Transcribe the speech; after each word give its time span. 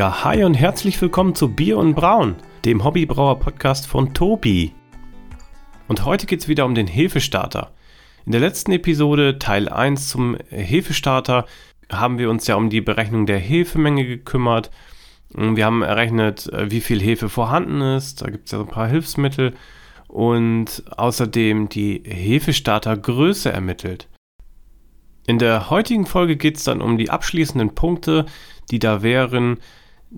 Ja, 0.00 0.24
hi 0.24 0.44
und 0.44 0.54
herzlich 0.54 0.98
willkommen 1.02 1.34
zu 1.34 1.54
Bier 1.54 1.76
und 1.76 1.94
Braun, 1.94 2.36
dem 2.64 2.84
Hobbybrauer-Podcast 2.84 3.86
von 3.86 4.14
Tobi. 4.14 4.72
Und 5.88 6.06
heute 6.06 6.24
geht 6.24 6.40
es 6.40 6.48
wieder 6.48 6.64
um 6.64 6.74
den 6.74 6.86
Hefestarter. 6.86 7.74
In 8.24 8.32
der 8.32 8.40
letzten 8.40 8.72
Episode, 8.72 9.38
Teil 9.38 9.68
1 9.68 10.08
zum 10.08 10.38
Hefestarter, 10.48 11.44
haben 11.92 12.16
wir 12.16 12.30
uns 12.30 12.46
ja 12.46 12.54
um 12.54 12.70
die 12.70 12.80
Berechnung 12.80 13.26
der 13.26 13.38
Hefemenge 13.40 14.06
gekümmert. 14.06 14.70
Wir 15.34 15.66
haben 15.66 15.82
errechnet, 15.82 16.50
äh, 16.50 16.70
wie 16.70 16.80
viel 16.80 16.98
Hefe 17.02 17.28
vorhanden 17.28 17.82
ist. 17.82 18.22
Da 18.22 18.30
gibt 18.30 18.46
es 18.46 18.52
ja 18.52 18.58
so 18.58 18.64
ein 18.64 18.70
paar 18.70 18.88
Hilfsmittel. 18.88 19.52
Und 20.08 20.82
außerdem 20.96 21.68
die 21.68 22.02
Hefestartergröße 22.06 23.52
ermittelt. 23.52 24.08
In 25.26 25.38
der 25.38 25.68
heutigen 25.68 26.06
Folge 26.06 26.38
geht 26.38 26.56
es 26.56 26.64
dann 26.64 26.80
um 26.80 26.96
die 26.96 27.10
abschließenden 27.10 27.74
Punkte, 27.74 28.24
die 28.70 28.78
da 28.78 29.02
wären, 29.02 29.58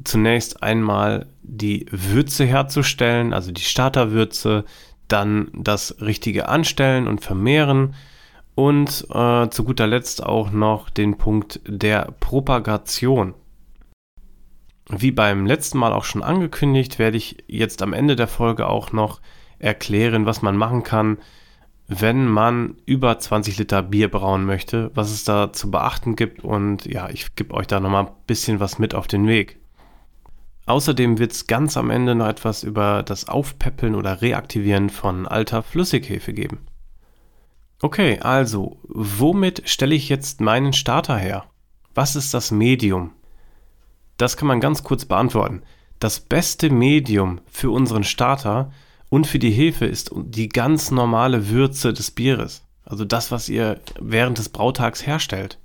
zunächst 0.05 0.63
einmal 0.63 1.27
die 1.43 1.87
Würze 1.91 2.45
herzustellen, 2.45 3.33
also 3.33 3.53
die 3.53 3.63
Starterwürze, 3.63 4.65
dann 5.09 5.51
das 5.55 6.01
richtige 6.01 6.49
Anstellen 6.49 7.07
und 7.07 7.21
Vermehren 7.21 7.95
und 8.55 9.07
äh, 9.11 9.49
zu 9.49 9.65
guter 9.65 9.87
Letzt 9.87 10.23
auch 10.23 10.51
noch 10.51 10.91
den 10.91 11.19
Punkt 11.19 11.61
der 11.67 12.13
Propagation. 12.21 13.35
Wie 14.89 15.11
beim 15.11 15.47
letzten 15.47 15.79
Mal 15.79 15.93
auch 15.93 16.05
schon 16.05 16.23
angekündigt, 16.23 16.99
werde 16.99 17.17
ich 17.17 17.45
jetzt 17.47 17.83
am 17.83 17.93
Ende 17.93 18.17
der 18.17 18.29
Folge 18.29 18.67
auch 18.69 18.93
noch 18.93 19.21
erklären, 19.59 20.27
was 20.27 20.43
man 20.43 20.57
machen 20.57 20.83
kann, 20.83 21.19
wenn 21.89 22.27
man 22.27 22.77
über 22.85 23.19
20 23.19 23.59
Liter 23.59 23.83
Bier 23.83 24.11
brauen 24.11 24.45
möchte, 24.45 24.91
was 24.95 25.11
es 25.11 25.25
da 25.25 25.53
zu 25.53 25.71
beachten 25.71 26.17
gibt 26.17 26.43
und 26.43 26.87
ja, 26.87 27.09
ich 27.11 27.35
gebe 27.35 27.55
euch 27.55 27.67
da 27.67 27.81
nochmal 27.81 28.07
ein 28.07 28.13
bisschen 28.27 28.61
was 28.61 28.79
mit 28.79 28.95
auf 28.95 29.07
den 29.07 29.27
Weg. 29.27 29.62
Außerdem 30.67 31.19
wird 31.19 31.33
es 31.33 31.47
ganz 31.47 31.77
am 31.77 31.91
Ende 31.91 32.15
noch 32.15 32.29
etwas 32.29 32.63
über 32.63 33.03
das 33.03 33.29
Aufpäppeln 33.29 33.95
oder 33.95 34.23
Reaktivieren 34.23 34.91
von 34.91 35.27
alter 35.27 35.63
Flüssighefe 35.63 36.33
geben. 36.33 36.67
Okay, 37.81 38.21
also, 38.21 38.79
womit 38.85 39.69
stelle 39.69 39.95
ich 39.95 40.09
jetzt 40.09 40.41
meinen 40.41 40.73
Starter 40.73 41.17
her? 41.17 41.47
Was 41.95 42.15
ist 42.15 42.33
das 42.33 42.53
Medium? 42.53 43.11
Das 44.19 44.37
kann 44.37 44.47
man 44.47 44.61
ganz 44.61 44.85
kurz 44.85 45.05
beantworten. 45.05 45.63
Das 45.99 46.21
beste 46.21 46.71
Medium 46.71 47.41
für 47.47 47.71
unseren 47.71 48.05
Starter 48.05 48.71
und 49.09 49.27
für 49.27 49.41
die 49.41 49.51
Hefe 49.51 49.85
ist 49.85 50.13
die 50.15 50.49
ganz 50.49 50.91
normale 50.91 51.49
Würze 51.49 51.93
des 51.93 52.13
Bieres. 52.13 52.65
Also 52.85 53.05
das, 53.05 53.31
was 53.31 53.49
ihr 53.49 53.81
während 54.01 54.39
des 54.39 54.49
Brautags 54.49 55.07
herstellt. 55.07 55.59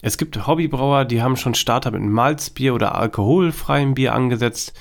Es 0.00 0.16
gibt 0.16 0.46
Hobbybrauer, 0.46 1.04
die 1.04 1.22
haben 1.22 1.36
schon 1.36 1.54
Starter 1.54 1.90
mit 1.90 2.02
Malzbier 2.02 2.74
oder 2.74 2.94
alkoholfreiem 2.94 3.94
Bier 3.94 4.14
angesetzt. 4.14 4.72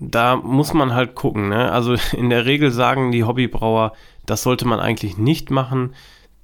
Da 0.00 0.36
muss 0.36 0.74
man 0.74 0.94
halt 0.94 1.14
gucken. 1.14 1.48
Ne? 1.48 1.70
Also 1.70 1.94
in 2.16 2.30
der 2.30 2.44
Regel 2.44 2.70
sagen 2.70 3.12
die 3.12 3.24
Hobbybrauer, 3.24 3.92
das 4.26 4.42
sollte 4.42 4.66
man 4.66 4.80
eigentlich 4.80 5.16
nicht 5.16 5.50
machen, 5.50 5.94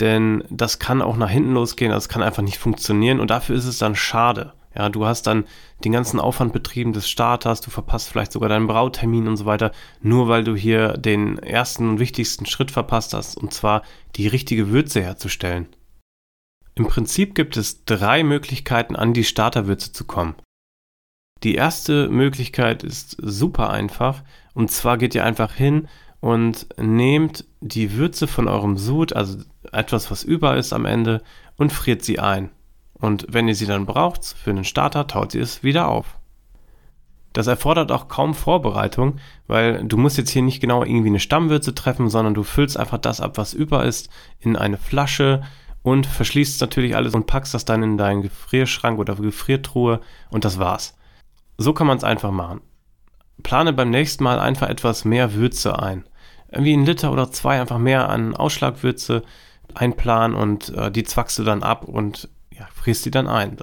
denn 0.01 0.45
das 0.48 0.79
kann 0.79 1.03
auch 1.03 1.17
nach 1.17 1.31
hinten 1.31 1.55
losgehen, 1.55 1.91
das 1.91 2.09
kann 2.09 2.23
einfach 2.23 2.42
nicht 2.42 2.59
funktionieren 2.59 3.20
und 3.20 3.31
dafür 3.31 3.57
ist 3.57 3.67
es 3.67 3.79
dann 3.79 3.95
schade. 3.95 4.53
Ja, 4.77 4.89
du 4.89 5.07
hast 5.07 5.29
dann 5.29 5.45
den 5.85 5.92
ganzen 5.92 6.19
Aufwand 6.19 6.53
betrieben 6.53 6.92
des 6.92 7.09
Starters, 7.09 7.61
du 7.61 7.70
verpasst 7.70 8.09
vielleicht 8.09 8.33
sogar 8.33 8.48
deinen 8.48 8.67
Brautermin 8.67 9.29
und 9.29 9.37
so 9.37 9.47
weiter, 9.47 9.70
nur 10.01 10.27
weil 10.29 10.42
du 10.42 10.57
hier 10.57 10.95
den 10.95 11.39
ersten 11.39 11.91
und 11.91 12.01
wichtigsten 12.01 12.47
Schritt 12.47 12.73
verpasst 12.73 13.15
hast, 13.15 13.37
und 13.37 13.53
zwar 13.53 13.83
die 14.17 14.27
richtige 14.27 14.70
Würze 14.70 15.01
herzustellen. 15.01 15.69
Im 16.77 16.89
Prinzip 16.89 17.35
gibt 17.35 17.57
es 17.57 17.85
drei 17.85 18.24
Möglichkeiten, 18.24 18.96
an 18.96 19.12
die 19.14 19.24
Starterwürze 19.24 19.92
zu 19.92 20.05
kommen. 20.05 20.35
Die 21.42 21.55
erste 21.55 22.08
Möglichkeit 22.08 22.83
ist 22.83 23.17
super 23.20 23.70
einfach, 23.70 24.23
und 24.55 24.70
zwar 24.70 24.98
geht 24.98 25.14
ihr 25.14 25.24
einfach 25.24 25.52
hin 25.52 25.89
und 26.20 26.67
nehmt 26.79 27.45
die 27.61 27.96
Würze 27.96 28.27
von 28.27 28.48
eurem 28.48 28.77
Sud, 28.77 29.13
also 29.13 29.39
etwas, 29.70 30.11
was 30.11 30.24
über 30.24 30.57
ist 30.57 30.73
am 30.73 30.86
Ende, 30.86 31.23
und 31.57 31.73
friert 31.73 32.02
sie 32.02 32.18
ein. 32.18 32.51
Und 32.95 33.27
wenn 33.29 33.46
ihr 33.46 33.55
sie 33.55 33.67
dann 33.67 33.86
braucht 33.86 34.24
für 34.24 34.51
einen 34.51 34.64
Starter, 34.64 35.07
taut 35.07 35.33
sie 35.33 35.40
es 35.40 35.63
wieder 35.63 35.89
auf. 35.89 36.18
Das 37.34 37.48
erfordert 37.48 37.92
auch 37.92 38.08
kaum 38.08 38.33
Vorbereitung, 38.33 39.17
weil 39.48 39.84
du 39.84 39.96
musst 39.96 40.17
jetzt 40.17 40.30
hier 40.30 40.42
nicht 40.42 40.61
genau 40.61 40.83
irgendwie 40.84 41.08
eine 41.08 41.20
Stammwürze 41.20 41.74
treffen, 41.74 42.08
sondern 42.08 42.33
du 42.33 42.45
füllst 42.45 42.79
einfach 42.79 42.98
das 42.98 43.20
ab, 43.20 43.36
was 43.36 43.52
über 43.52 43.84
ist, 43.84 44.08
in 44.40 44.57
eine 44.57 44.79
Flasche 44.79 45.42
und 45.84 46.06
verschließt 46.06 46.62
natürlich 46.62 46.96
alles 46.96 47.14
und 47.14 47.27
packst 47.27 47.52
das 47.52 47.67
dann 47.67 47.83
in 47.83 47.98
deinen 47.98 48.22
Gefrierschrank 48.22 48.98
oder 48.98 49.14
Gefriertruhe 49.17 50.00
und 50.30 50.46
das 50.46 50.58
war's. 50.58 50.96
So 51.58 51.74
kann 51.74 51.86
man 51.86 51.98
es 51.98 52.05
einfach 52.05 52.30
machen. 52.30 52.62
Plane 53.42 53.74
beim 53.74 53.90
nächsten 53.90 54.24
Mal 54.24 54.39
einfach 54.39 54.70
etwas 54.70 55.05
mehr 55.05 55.34
Würze 55.34 55.78
ein. 55.78 56.05
Irgendwie 56.50 56.72
ein 56.72 56.86
Liter 56.86 57.12
oder 57.12 57.30
zwei 57.30 57.61
einfach 57.61 57.77
mehr 57.77 58.08
an 58.08 58.34
Ausschlagwürze 58.34 59.22
einplanen 59.74 60.34
und 60.34 60.70
äh, 60.70 60.90
die 60.90 61.05
zwackst 61.05 61.39
du 61.39 61.45
dann 61.45 61.62
ab 61.62 61.84
und 61.84 62.30
ja, 62.51 62.66
frierst 62.74 63.05
die 63.05 63.11
dann 63.11 63.28
ein. 63.28 63.58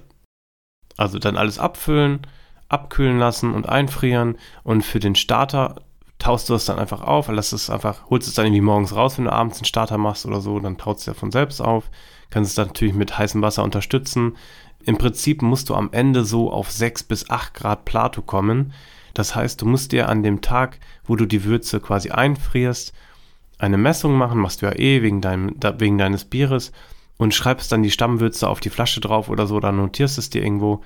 Also 0.98 1.18
dann 1.18 1.38
alles 1.38 1.58
abfüllen, 1.58 2.28
abkühlen 2.70 3.18
lassen 3.18 3.52
und 3.56 3.68
einfrieren 3.68 4.38
und 4.62 4.84
für 4.84 5.00
den 5.00 5.16
Starter 5.16 5.82
taust 6.20 6.50
du 6.50 6.54
es 6.54 6.66
dann 6.66 6.78
einfach 6.78 7.02
auf, 7.02 7.30
lass 7.30 7.52
es 7.52 7.72
einfach, 7.72 8.12
holst 8.12 8.28
es 8.28 8.36
dann 8.36 8.46
irgendwie 8.46 8.62
morgens 8.62 8.96
raus, 8.96 9.18
wenn 9.18 9.26
du 9.26 9.34
abends 9.34 9.58
einen 9.58 9.66
Starter 9.66 9.98
machst 9.98 10.28
oder 10.28 10.40
so, 10.40 10.60
dann 10.60 10.78
taut 10.78 11.00
es 11.00 11.08
ja 11.08 11.16
von 11.16 11.32
selbst 11.32 11.62
auf, 11.62 11.90
kannst 12.32 12.52
es 12.52 12.58
natürlich 12.58 12.96
mit 12.96 13.18
heißem 13.18 13.42
Wasser 13.42 13.64
unterstützen. 13.64 14.36
Im 14.84 14.98
Prinzip 14.98 15.44
musst 15.44 15.70
du 15.70 15.76
am 15.76 15.90
Ende 15.92 16.26
so 16.26 16.52
auf 16.52 16.72
6 16.72 17.04
bis 17.04 17.30
8 17.30 17.54
Grad 17.54 17.86
Plato 17.86 18.24
kommen. 18.24 18.74
Das 19.14 19.36
heißt, 19.36 19.62
du 19.62 19.66
musst 19.68 19.92
dir 19.92 20.10
an 20.10 20.24
dem 20.24 20.42
Tag, 20.42 20.80
wo 21.04 21.16
du 21.16 21.26
die 21.26 21.44
Würze 21.44 21.80
quasi 21.80 22.10
einfrierst, 22.10 22.94
eine 23.60 23.78
Messung 23.78 24.14
machen, 24.14 24.40
machst 24.40 24.62
du 24.62 24.66
ja 24.66 24.76
eh 24.76 25.04
wegen, 25.04 25.22
deinem, 25.22 25.56
wegen 25.78 26.00
deines 26.00 26.26
Bieres 26.26 26.72
und 27.18 27.36
schreibst 27.36 27.72
dann 27.72 27.84
die 27.84 27.92
Stammwürze 27.92 28.48
auf 28.48 28.60
die 28.60 28.72
Flasche 28.72 29.02
drauf 29.02 29.30
oder 29.30 29.46
so, 29.46 29.60
dann 29.60 29.78
notierst 29.78 30.18
es 30.18 30.32
dir 30.32 30.42
irgendwo, 30.42 30.82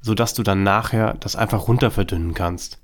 sodass 0.00 0.32
du 0.32 0.42
dann 0.42 0.62
nachher 0.62 1.14
das 1.20 1.36
einfach 1.36 1.68
runter 1.68 1.90
verdünnen 1.90 2.32
kannst. 2.32 2.80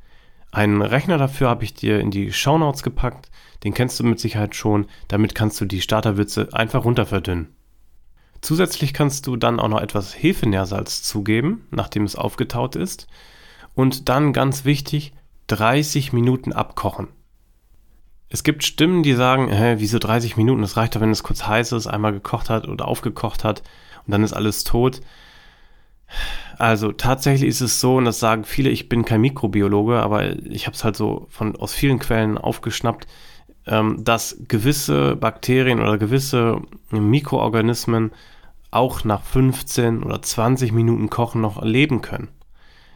Einen 0.52 0.82
Rechner 0.82 1.16
dafür 1.16 1.48
habe 1.48 1.64
ich 1.64 1.72
dir 1.72 2.00
in 2.00 2.10
die 2.10 2.32
Shownotes 2.32 2.82
gepackt, 2.82 3.30
den 3.64 3.72
kennst 3.72 3.98
du 3.98 4.04
mit 4.04 4.20
Sicherheit 4.20 4.54
schon, 4.54 4.86
damit 5.08 5.34
kannst 5.34 5.60
du 5.60 5.64
die 5.64 5.80
Starterwürze 5.80 6.48
einfach 6.52 6.84
runter 6.84 7.06
verdünnen. 7.06 7.54
Zusätzlich 8.40 8.94
kannst 8.94 9.26
du 9.26 9.36
dann 9.36 9.60
auch 9.60 9.68
noch 9.68 9.80
etwas 9.80 10.14
Hefenährsalz 10.14 11.02
zugeben, 11.02 11.66
nachdem 11.70 12.04
es 12.04 12.16
aufgetaut 12.16 12.76
ist. 12.76 13.06
Und 13.74 14.08
dann 14.08 14.32
ganz 14.32 14.64
wichtig, 14.64 15.12
30 15.48 16.12
Minuten 16.12 16.52
abkochen. 16.52 17.08
Es 18.28 18.44
gibt 18.44 18.62
Stimmen, 18.62 19.02
die 19.02 19.14
sagen, 19.14 19.48
hä, 19.48 19.76
wieso 19.78 19.98
30 19.98 20.36
Minuten? 20.36 20.62
Das 20.62 20.76
reicht 20.76 20.94
doch, 20.94 21.00
wenn 21.00 21.10
es 21.10 21.24
kurz 21.24 21.46
heiß 21.46 21.72
ist, 21.72 21.88
einmal 21.88 22.12
gekocht 22.12 22.48
hat 22.48 22.68
oder 22.68 22.86
aufgekocht 22.86 23.42
hat 23.42 23.62
und 24.06 24.12
dann 24.12 24.22
ist 24.22 24.32
alles 24.32 24.64
tot. 24.64 25.00
Also 26.58 26.92
tatsächlich 26.92 27.48
ist 27.48 27.60
es 27.60 27.80
so, 27.80 27.96
und 27.96 28.04
das 28.04 28.20
sagen 28.20 28.44
viele, 28.44 28.70
ich 28.70 28.88
bin 28.88 29.04
kein 29.04 29.20
Mikrobiologe, 29.20 30.00
aber 30.00 30.36
ich 30.46 30.66
habe 30.66 30.74
es 30.74 30.84
halt 30.84 30.96
so 30.96 31.26
von, 31.30 31.56
aus 31.56 31.72
vielen 31.72 31.98
Quellen 31.98 32.38
aufgeschnappt, 32.38 33.06
dass 33.98 34.36
gewisse 34.48 35.16
Bakterien 35.16 35.80
oder 35.80 35.96
gewisse 35.96 36.60
Mikroorganismen 36.90 38.10
auch 38.70 39.04
nach 39.04 39.22
15 39.22 40.02
oder 40.02 40.20
20 40.20 40.72
Minuten 40.72 41.10
Kochen 41.10 41.40
noch 41.40 41.62
leben 41.62 42.02
können. 42.02 42.28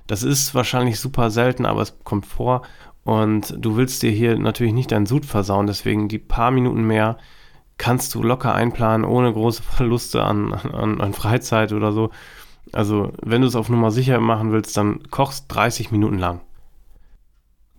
Das 0.06 0.22
ist 0.22 0.54
wahrscheinlich 0.54 1.00
super 1.00 1.30
selten, 1.30 1.64
aber 1.64 1.82
es 1.82 1.98
kommt 2.04 2.26
vor 2.26 2.62
und 3.04 3.54
du 3.58 3.76
willst 3.76 4.02
dir 4.02 4.10
hier 4.10 4.38
natürlich 4.38 4.72
nicht 4.72 4.92
deinen 4.92 5.06
Sud 5.06 5.26
versauen, 5.26 5.66
deswegen 5.66 6.08
die 6.08 6.18
paar 6.18 6.50
Minuten 6.50 6.86
mehr 6.86 7.18
kannst 7.78 8.14
du 8.14 8.22
locker 8.22 8.54
einplanen, 8.54 9.06
ohne 9.06 9.32
große 9.32 9.62
Verluste 9.76 10.22
an, 10.22 10.52
an, 10.52 11.00
an 11.00 11.12
Freizeit 11.12 11.72
oder 11.72 11.92
so. 11.92 12.10
Also, 12.72 13.12
wenn 13.22 13.42
du 13.42 13.46
es 13.48 13.56
auf 13.56 13.68
Nummer 13.68 13.90
sicher 13.90 14.18
machen 14.20 14.52
willst, 14.52 14.76
dann 14.76 15.02
kochst 15.10 15.46
30 15.48 15.90
Minuten 15.92 16.18
lang. 16.18 16.40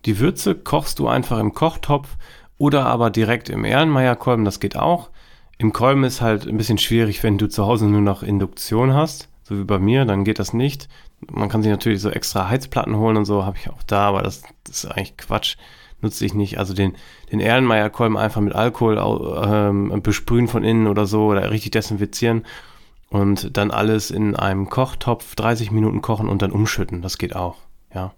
Die 0.04 0.20
Würze 0.20 0.54
kochst 0.54 1.00
du 1.00 1.08
einfach 1.08 1.38
im 1.38 1.52
Kochtopf 1.52 2.16
oder 2.58 2.86
aber 2.86 3.10
direkt 3.10 3.48
im 3.48 3.64
Erlenmeyer-Kolben, 3.64 4.44
das 4.44 4.60
geht 4.60 4.76
auch. 4.76 5.10
Im 5.58 5.72
Kolben 5.72 6.04
ist 6.04 6.20
halt 6.20 6.46
ein 6.46 6.56
bisschen 6.56 6.78
schwierig, 6.78 7.22
wenn 7.22 7.38
du 7.38 7.48
zu 7.48 7.66
Hause 7.66 7.86
nur 7.86 8.00
noch 8.00 8.22
Induktion 8.22 8.94
hast, 8.94 9.28
so 9.42 9.58
wie 9.58 9.64
bei 9.64 9.78
mir, 9.78 10.04
dann 10.04 10.24
geht 10.24 10.38
das 10.38 10.52
nicht. 10.52 10.88
Man 11.20 11.48
kann 11.48 11.62
sich 11.62 11.70
natürlich 11.70 12.00
so 12.00 12.10
extra 12.10 12.48
Heizplatten 12.48 12.96
holen 12.96 13.16
und 13.16 13.24
so, 13.24 13.44
habe 13.44 13.56
ich 13.56 13.70
auch 13.70 13.82
da, 13.82 14.08
aber 14.08 14.22
das, 14.22 14.42
das, 14.64 14.84
ist 14.84 14.86
eigentlich 14.86 15.16
Quatsch. 15.16 15.56
Nutze 16.02 16.26
ich 16.26 16.34
nicht. 16.34 16.58
Also 16.58 16.74
den, 16.74 16.94
den 17.32 17.40
Erlenmeyer-Kolben 17.40 18.18
einfach 18.18 18.42
mit 18.42 18.54
Alkohol 18.54 18.98
ähm, 18.98 20.02
besprühen 20.02 20.46
von 20.46 20.62
innen 20.62 20.88
oder 20.88 21.06
so 21.06 21.26
oder 21.28 21.50
richtig 21.50 21.70
desinfizieren 21.70 22.44
und 23.08 23.56
dann 23.56 23.70
alles 23.70 24.10
in 24.10 24.36
einem 24.36 24.68
Kochtopf 24.68 25.34
30 25.36 25.70
Minuten 25.70 26.02
kochen 26.02 26.28
und 26.28 26.42
dann 26.42 26.52
umschütten. 26.52 27.00
Das 27.00 27.16
geht 27.16 27.34
auch, 27.34 27.56
ja. 27.94 28.12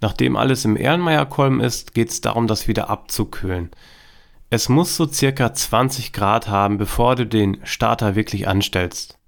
Nachdem 0.00 0.36
alles 0.36 0.64
im 0.64 0.76
Erlenmeyer-Kolben 0.76 1.60
ist, 1.60 1.94
geht 1.94 2.08
es 2.08 2.20
darum, 2.20 2.46
das 2.46 2.68
wieder 2.68 2.88
abzukühlen. 2.88 3.70
Es 4.48 4.68
muss 4.68 4.96
so 4.96 5.06
circa 5.06 5.52
20 5.52 6.12
Grad 6.12 6.48
haben, 6.48 6.78
bevor 6.78 7.16
du 7.16 7.26
den 7.26 7.58
Starter 7.64 8.14
wirklich 8.14 8.48
anstellst. 8.48 9.18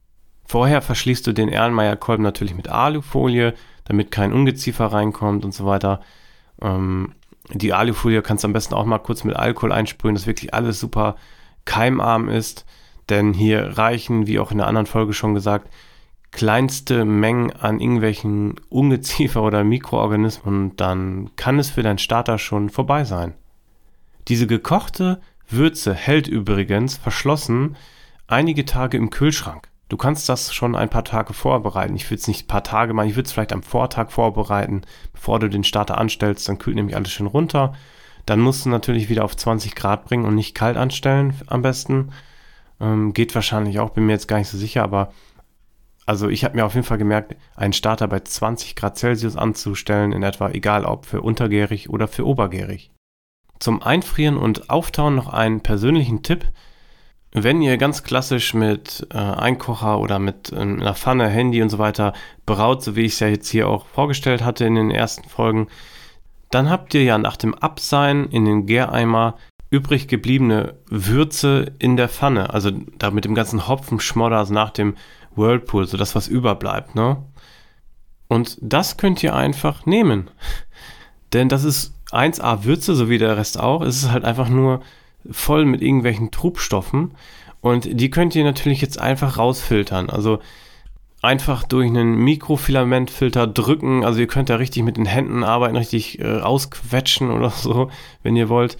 Vorher 0.44 0.82
verschließt 0.82 1.26
du 1.26 1.32
den 1.32 1.48
Erlenmeyer-Kolben 1.48 2.22
natürlich 2.22 2.54
mit 2.54 2.68
Alufolie, 2.68 3.54
damit 3.84 4.10
kein 4.10 4.32
Ungeziefer 4.32 4.86
reinkommt 4.86 5.44
und 5.44 5.52
so 5.52 5.66
weiter. 5.66 6.00
Ähm, 6.60 7.14
die 7.52 7.72
Alufolie 7.72 8.22
kannst 8.22 8.44
du 8.44 8.48
am 8.48 8.52
besten 8.52 8.74
auch 8.74 8.84
mal 8.84 8.98
kurz 8.98 9.24
mit 9.24 9.36
Alkohol 9.36 9.72
einsprühen, 9.72 10.14
dass 10.14 10.26
wirklich 10.26 10.54
alles 10.54 10.80
super 10.80 11.16
keimarm 11.64 12.28
ist. 12.28 12.64
Denn 13.08 13.32
hier 13.32 13.76
reichen, 13.78 14.26
wie 14.26 14.38
auch 14.38 14.52
in 14.52 14.58
der 14.58 14.66
anderen 14.66 14.86
Folge 14.86 15.12
schon 15.12 15.34
gesagt, 15.34 15.68
kleinste 16.32 17.04
Mengen 17.04 17.52
an 17.52 17.78
irgendwelchen 17.78 18.54
Ungeziefer 18.68 19.42
oder 19.42 19.64
Mikroorganismen 19.64 20.74
dann 20.76 21.30
kann 21.36 21.58
es 21.58 21.70
für 21.70 21.82
deinen 21.82 21.98
Starter 21.98 22.38
schon 22.38 22.70
vorbei 22.70 23.04
sein. 23.04 23.34
Diese 24.28 24.46
gekochte 24.46 25.20
Würze 25.48 25.94
hält 25.94 26.26
übrigens 26.26 26.96
verschlossen 26.96 27.76
einige 28.26 28.64
Tage 28.64 28.96
im 28.96 29.10
Kühlschrank. 29.10 29.68
Du 29.90 29.98
kannst 29.98 30.26
das 30.30 30.54
schon 30.54 30.74
ein 30.74 30.88
paar 30.88 31.04
Tage 31.04 31.34
vorbereiten. 31.34 31.94
Ich 31.94 32.06
würde 32.06 32.20
es 32.20 32.28
nicht 32.28 32.44
ein 32.44 32.48
paar 32.48 32.64
Tage 32.64 32.94
machen, 32.94 33.10
ich 33.10 33.16
würde 33.16 33.26
es 33.26 33.32
vielleicht 33.32 33.52
am 33.52 33.62
Vortag 33.62 34.10
vorbereiten, 34.10 34.82
bevor 35.12 35.38
du 35.38 35.50
den 35.50 35.64
Starter 35.64 35.98
anstellst. 35.98 36.48
Dann 36.48 36.56
kühlt 36.56 36.76
nämlich 36.76 36.96
alles 36.96 37.12
schön 37.12 37.26
runter. 37.26 37.74
Dann 38.24 38.40
musst 38.40 38.64
du 38.64 38.70
natürlich 38.70 39.10
wieder 39.10 39.24
auf 39.24 39.36
20 39.36 39.74
Grad 39.74 40.06
bringen 40.06 40.24
und 40.24 40.34
nicht 40.34 40.54
kalt 40.54 40.78
anstellen 40.78 41.34
am 41.46 41.60
besten. 41.60 42.12
Ähm, 42.80 43.12
geht 43.12 43.34
wahrscheinlich 43.34 43.80
auch, 43.80 43.90
bin 43.90 44.06
mir 44.06 44.12
jetzt 44.12 44.28
gar 44.28 44.38
nicht 44.38 44.48
so 44.48 44.56
sicher, 44.56 44.82
aber 44.82 45.12
also 46.06 46.28
ich 46.28 46.44
habe 46.44 46.56
mir 46.56 46.66
auf 46.66 46.74
jeden 46.74 46.86
Fall 46.86 46.98
gemerkt, 46.98 47.36
einen 47.54 47.72
Starter 47.72 48.08
bei 48.08 48.20
20 48.20 48.76
Grad 48.76 48.98
Celsius 48.98 49.36
anzustellen, 49.36 50.12
in 50.12 50.22
etwa 50.22 50.50
egal 50.50 50.84
ob 50.84 51.06
für 51.06 51.22
untergärig 51.22 51.90
oder 51.90 52.08
für 52.08 52.26
obergärig. 52.26 52.90
Zum 53.58 53.82
Einfrieren 53.82 54.36
und 54.36 54.70
Auftauen 54.70 55.14
noch 55.14 55.32
einen 55.32 55.60
persönlichen 55.60 56.22
Tipp. 56.22 56.44
Wenn 57.30 57.62
ihr 57.62 57.78
ganz 57.78 58.02
klassisch 58.02 58.52
mit 58.52 59.06
äh, 59.10 59.16
Einkocher 59.16 60.00
oder 60.00 60.18
mit 60.18 60.52
äh, 60.52 60.56
einer 60.56 60.94
Pfanne, 60.94 61.28
Handy 61.28 61.62
und 61.62 61.70
so 61.70 61.78
weiter 61.78 62.12
braut, 62.44 62.82
so 62.82 62.96
wie 62.96 63.02
ich 63.02 63.12
es 63.12 63.20
ja 63.20 63.28
jetzt 63.28 63.48
hier 63.48 63.68
auch 63.68 63.86
vorgestellt 63.86 64.44
hatte 64.44 64.64
in 64.64 64.74
den 64.74 64.90
ersten 64.90 65.28
Folgen, 65.28 65.68
dann 66.50 66.68
habt 66.68 66.92
ihr 66.92 67.04
ja 67.04 67.16
nach 67.16 67.36
dem 67.36 67.54
Abseihen 67.54 68.28
in 68.28 68.44
den 68.44 68.66
Gäreimer 68.66 69.36
übrig 69.70 70.06
gebliebene 70.06 70.74
Würze 70.90 71.72
in 71.78 71.96
der 71.96 72.10
Pfanne, 72.10 72.52
also 72.52 72.70
da 72.98 73.10
mit 73.10 73.24
dem 73.24 73.34
ganzen 73.34 73.66
Hopfenschmodder 73.66 74.36
also 74.36 74.52
nach 74.52 74.70
dem 74.70 74.96
Whirlpool, 75.36 75.86
so 75.86 75.96
das, 75.96 76.14
was 76.14 76.28
überbleibt, 76.28 76.94
ne? 76.94 77.22
Und 78.28 78.56
das 78.60 78.96
könnt 78.96 79.22
ihr 79.22 79.34
einfach 79.34 79.84
nehmen. 79.84 80.30
Denn 81.32 81.48
das 81.48 81.64
ist 81.64 81.94
1A 82.10 82.64
Würze, 82.64 82.94
so 82.94 83.08
wie 83.08 83.18
der 83.18 83.36
Rest 83.36 83.60
auch. 83.60 83.82
Es 83.82 83.96
ist 83.96 84.10
halt 84.10 84.24
einfach 84.24 84.48
nur 84.48 84.80
voll 85.30 85.64
mit 85.64 85.82
irgendwelchen 85.82 86.30
Trubstoffen. 86.30 87.12
Und 87.60 87.88
die 88.00 88.10
könnt 88.10 88.34
ihr 88.34 88.44
natürlich 88.44 88.80
jetzt 88.80 88.98
einfach 88.98 89.38
rausfiltern. 89.38 90.10
Also 90.10 90.40
einfach 91.22 91.62
durch 91.62 91.88
einen 91.88 92.16
Mikrofilamentfilter 92.16 93.46
drücken. 93.46 94.04
Also 94.04 94.20
ihr 94.20 94.26
könnt 94.26 94.50
da 94.50 94.56
richtig 94.56 94.82
mit 94.82 94.96
den 94.96 95.06
Händen 95.06 95.44
arbeiten, 95.44 95.76
richtig 95.76 96.18
äh, 96.18 96.40
ausquetschen 96.40 97.30
oder 97.30 97.50
so, 97.50 97.90
wenn 98.22 98.36
ihr 98.36 98.48
wollt. 98.48 98.76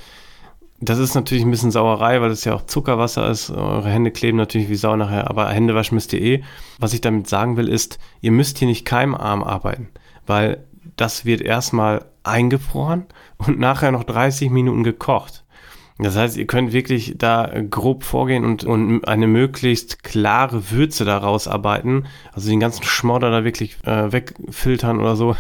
Das 0.85 0.99
ist 0.99 1.15
natürlich 1.15 1.45
ein 1.45 1.51
bisschen 1.53 1.71
Sauerei, 1.71 2.21
weil 2.21 2.33
es 2.33 2.45
ja 2.45 2.55
auch 2.55 2.67
Zuckerwasser 2.67 3.31
ist. 3.31 3.51
Eure 3.51 3.89
Hände 3.89 4.11
kleben 4.11 4.37
natürlich 4.37 4.69
wie 4.69 4.75
Sau 4.75 4.97
nachher, 4.97 5.31
aber 5.31 5.49
Hände 5.49 5.77
waschen 5.77 5.95
müsst 5.95 6.13
ihr 6.13 6.21
eh. 6.21 6.43
Was 6.81 6.93
ich 6.93 7.01
damit 7.01 7.29
sagen 7.29 7.57
will, 7.57 7.69
ist, 7.69 8.01
ihr 8.21 8.33
müsst 8.33 8.59
hier 8.59 8.67
nicht 8.67 8.85
keimarm 8.85 9.45
arbeiten, 9.45 9.91
weil 10.27 10.65
das 10.97 11.25
wird 11.25 11.41
erstmal 11.41 12.05
eingefroren 12.25 13.07
und 13.39 13.61
nachher 13.61 13.93
noch 13.93 14.03
30 14.03 14.51
Minuten 14.51 14.83
gekocht. 14.83 15.45
Das 15.99 16.17
heißt, 16.17 16.37
ihr 16.37 16.49
könnt 16.49 16.73
wirklich 16.73 17.15
da 17.17 17.49
grob 17.71 18.03
vorgehen 18.03 18.45
und, 18.45 18.65
und 18.65 19.07
eine 19.07 19.29
möglichst 19.29 20.03
klare 20.03 20.73
Würze 20.73 21.05
daraus 21.05 21.47
arbeiten. 21.47 22.07
Also 22.33 22.51
den 22.51 22.59
ganzen 22.59 22.83
Schmodder 22.83 23.31
da 23.31 23.45
wirklich 23.45 23.77
äh, 23.85 24.11
wegfiltern 24.11 24.99
oder 24.99 25.15
so. 25.15 25.37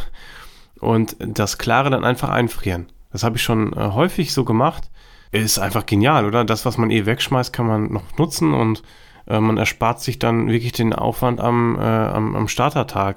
Und 0.78 1.16
das 1.18 1.58
Klare 1.58 1.90
dann 1.90 2.04
einfach 2.04 2.28
einfrieren. 2.28 2.86
Das 3.10 3.24
habe 3.24 3.38
ich 3.38 3.42
schon 3.42 3.72
äh, 3.72 3.90
häufig 3.90 4.32
so 4.32 4.44
gemacht. 4.44 4.91
Ist 5.32 5.58
einfach 5.58 5.86
genial, 5.86 6.26
oder? 6.26 6.44
Das, 6.44 6.66
was 6.66 6.78
man 6.78 6.90
eh 6.90 7.06
wegschmeißt, 7.06 7.52
kann 7.52 7.66
man 7.66 7.92
noch 7.92 8.18
nutzen 8.18 8.52
und 8.54 8.82
äh, 9.26 9.40
man 9.40 9.56
erspart 9.56 10.00
sich 10.00 10.18
dann 10.18 10.48
wirklich 10.48 10.72
den 10.72 10.92
Aufwand 10.92 11.40
am, 11.40 11.76
äh, 11.76 11.80
am, 11.80 12.36
am 12.36 12.48
Startertag. 12.48 13.16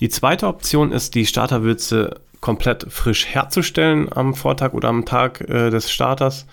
Die 0.00 0.08
zweite 0.08 0.46
Option 0.46 0.92
ist, 0.92 1.14
die 1.14 1.26
Starterwürze 1.26 2.20
komplett 2.40 2.86
frisch 2.90 3.26
herzustellen 3.26 4.10
am 4.10 4.34
Vortag 4.34 4.72
oder 4.72 4.88
am 4.88 5.04
Tag 5.04 5.42
äh, 5.42 5.70
des 5.70 5.90
Starters. 5.90 6.46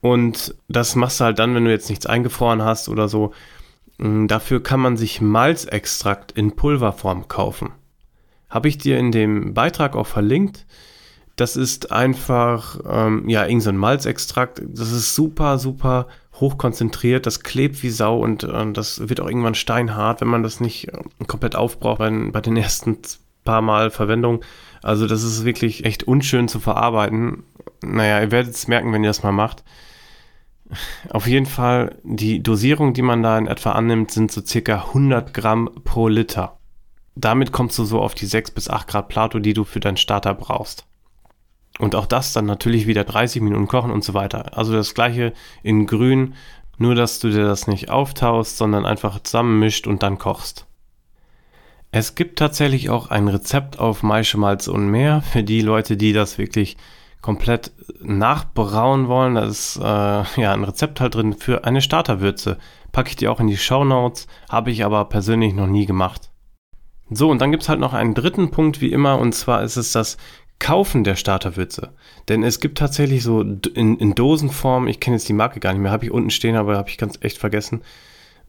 Und 0.00 0.54
das 0.68 0.94
machst 0.94 1.20
du 1.20 1.24
halt 1.24 1.38
dann, 1.38 1.54
wenn 1.54 1.64
du 1.64 1.70
jetzt 1.70 1.88
nichts 1.88 2.06
eingefroren 2.06 2.62
hast 2.62 2.88
oder 2.88 3.08
so. 3.08 3.32
Mm, 3.98 4.26
dafür 4.26 4.62
kann 4.62 4.80
man 4.80 4.96
sich 4.96 5.20
Malzextrakt 5.20 6.32
in 6.32 6.56
Pulverform 6.56 7.28
kaufen. 7.28 7.72
Habe 8.48 8.68
ich 8.68 8.78
dir 8.78 8.98
in 8.98 9.12
dem 9.12 9.54
Beitrag 9.54 9.96
auch 9.96 10.06
verlinkt. 10.06 10.66
Das 11.38 11.54
ist 11.54 11.92
einfach, 11.92 12.80
ähm, 12.84 13.28
ja, 13.28 13.42
irgendein 13.42 13.60
so 13.60 13.72
Malzextrakt. 13.72 14.60
Das 14.66 14.90
ist 14.90 15.14
super, 15.14 15.58
super 15.58 16.08
hochkonzentriert. 16.34 17.26
Das 17.26 17.44
klebt 17.44 17.80
wie 17.84 17.90
Sau 17.90 18.18
und 18.18 18.42
äh, 18.42 18.72
das 18.72 19.08
wird 19.08 19.20
auch 19.20 19.28
irgendwann 19.28 19.54
steinhart, 19.54 20.20
wenn 20.20 20.28
man 20.28 20.42
das 20.42 20.58
nicht 20.58 20.88
äh, 20.88 20.98
komplett 21.28 21.54
aufbraucht 21.54 21.98
bei, 21.98 22.10
bei 22.10 22.40
den 22.40 22.56
ersten 22.58 22.98
paar 23.44 23.62
Mal 23.62 23.90
Verwendung. 23.90 24.44
Also 24.82 25.06
das 25.06 25.22
ist 25.22 25.44
wirklich 25.44 25.84
echt 25.84 26.02
unschön 26.02 26.48
zu 26.48 26.58
verarbeiten. 26.58 27.44
Naja, 27.82 28.20
ihr 28.20 28.32
werdet 28.32 28.54
es 28.54 28.66
merken, 28.66 28.92
wenn 28.92 29.04
ihr 29.04 29.10
das 29.10 29.22
mal 29.22 29.30
macht. 29.30 29.62
Auf 31.08 31.28
jeden 31.28 31.46
Fall, 31.46 31.98
die 32.02 32.42
Dosierung, 32.42 32.94
die 32.94 33.02
man 33.02 33.22
da 33.22 33.38
in 33.38 33.46
etwa 33.46 33.72
annimmt, 33.72 34.10
sind 34.10 34.32
so 34.32 34.44
circa 34.44 34.86
100 34.88 35.32
Gramm 35.32 35.70
pro 35.84 36.08
Liter. 36.08 36.58
Damit 37.14 37.52
kommst 37.52 37.78
du 37.78 37.84
so 37.84 38.00
auf 38.00 38.16
die 38.16 38.26
6 38.26 38.50
bis 38.50 38.68
8 38.68 38.88
Grad 38.88 39.08
Plato, 39.08 39.38
die 39.38 39.54
du 39.54 39.62
für 39.62 39.80
deinen 39.80 39.96
Starter 39.96 40.34
brauchst. 40.34 40.87
Und 41.78 41.94
auch 41.94 42.06
das 42.06 42.32
dann 42.32 42.46
natürlich 42.46 42.86
wieder 42.86 43.04
30 43.04 43.40
Minuten 43.40 43.68
kochen 43.68 43.92
und 43.92 44.02
so 44.02 44.14
weiter. 44.14 44.56
Also 44.58 44.72
das 44.72 44.94
gleiche 44.94 45.32
in 45.62 45.86
grün, 45.86 46.34
nur 46.76 46.94
dass 46.94 47.18
du 47.18 47.30
dir 47.30 47.44
das 47.44 47.66
nicht 47.66 47.90
auftaust, 47.90 48.56
sondern 48.56 48.84
einfach 48.84 49.20
zusammenmischt 49.22 49.86
und 49.86 50.02
dann 50.02 50.18
kochst. 50.18 50.66
Es 51.90 52.14
gibt 52.14 52.38
tatsächlich 52.38 52.90
auch 52.90 53.08
ein 53.08 53.28
Rezept 53.28 53.78
auf 53.78 54.02
Maischemalz 54.02 54.68
und 54.68 54.90
mehr 54.90 55.22
für 55.22 55.42
die 55.42 55.62
Leute, 55.62 55.96
die 55.96 56.12
das 56.12 56.36
wirklich 56.36 56.76
komplett 57.22 57.72
nachbrauen 58.00 59.08
wollen. 59.08 59.36
Da 59.36 59.44
ist 59.44 59.76
äh, 59.76 59.82
ja 59.82 60.52
ein 60.52 60.64
Rezept 60.64 61.00
halt 61.00 61.14
drin 61.14 61.32
für 61.32 61.64
eine 61.64 61.80
Starterwürze. 61.80 62.58
Packe 62.92 63.10
ich 63.10 63.16
dir 63.16 63.32
auch 63.32 63.40
in 63.40 63.46
die 63.46 63.56
Show 63.56 63.84
Notes, 63.84 64.26
habe 64.48 64.70
ich 64.70 64.84
aber 64.84 65.04
persönlich 65.06 65.54
noch 65.54 65.66
nie 65.66 65.86
gemacht. 65.86 66.30
So, 67.10 67.30
und 67.30 67.40
dann 67.40 67.50
gibt 67.50 67.62
es 67.62 67.68
halt 67.70 67.80
noch 67.80 67.94
einen 67.94 68.14
dritten 68.14 68.50
Punkt 68.50 68.82
wie 68.82 68.92
immer, 68.92 69.18
und 69.18 69.34
zwar 69.34 69.62
ist 69.62 69.76
es 69.76 69.92
das 69.92 70.18
Kaufen 70.58 71.04
der 71.04 71.16
Starterwürze. 71.16 71.90
Denn 72.28 72.42
es 72.42 72.60
gibt 72.60 72.78
tatsächlich 72.78 73.22
so 73.22 73.42
in, 73.42 73.96
in 73.96 74.14
Dosenform, 74.14 74.88
ich 74.88 75.00
kenne 75.00 75.16
jetzt 75.16 75.28
die 75.28 75.34
Marke 75.34 75.60
gar 75.60 75.72
nicht 75.72 75.82
mehr, 75.82 75.92
habe 75.92 76.04
ich 76.04 76.10
unten 76.10 76.30
stehen, 76.30 76.56
aber 76.56 76.76
habe 76.76 76.88
ich 76.88 76.98
ganz 76.98 77.18
echt 77.20 77.38
vergessen, 77.38 77.82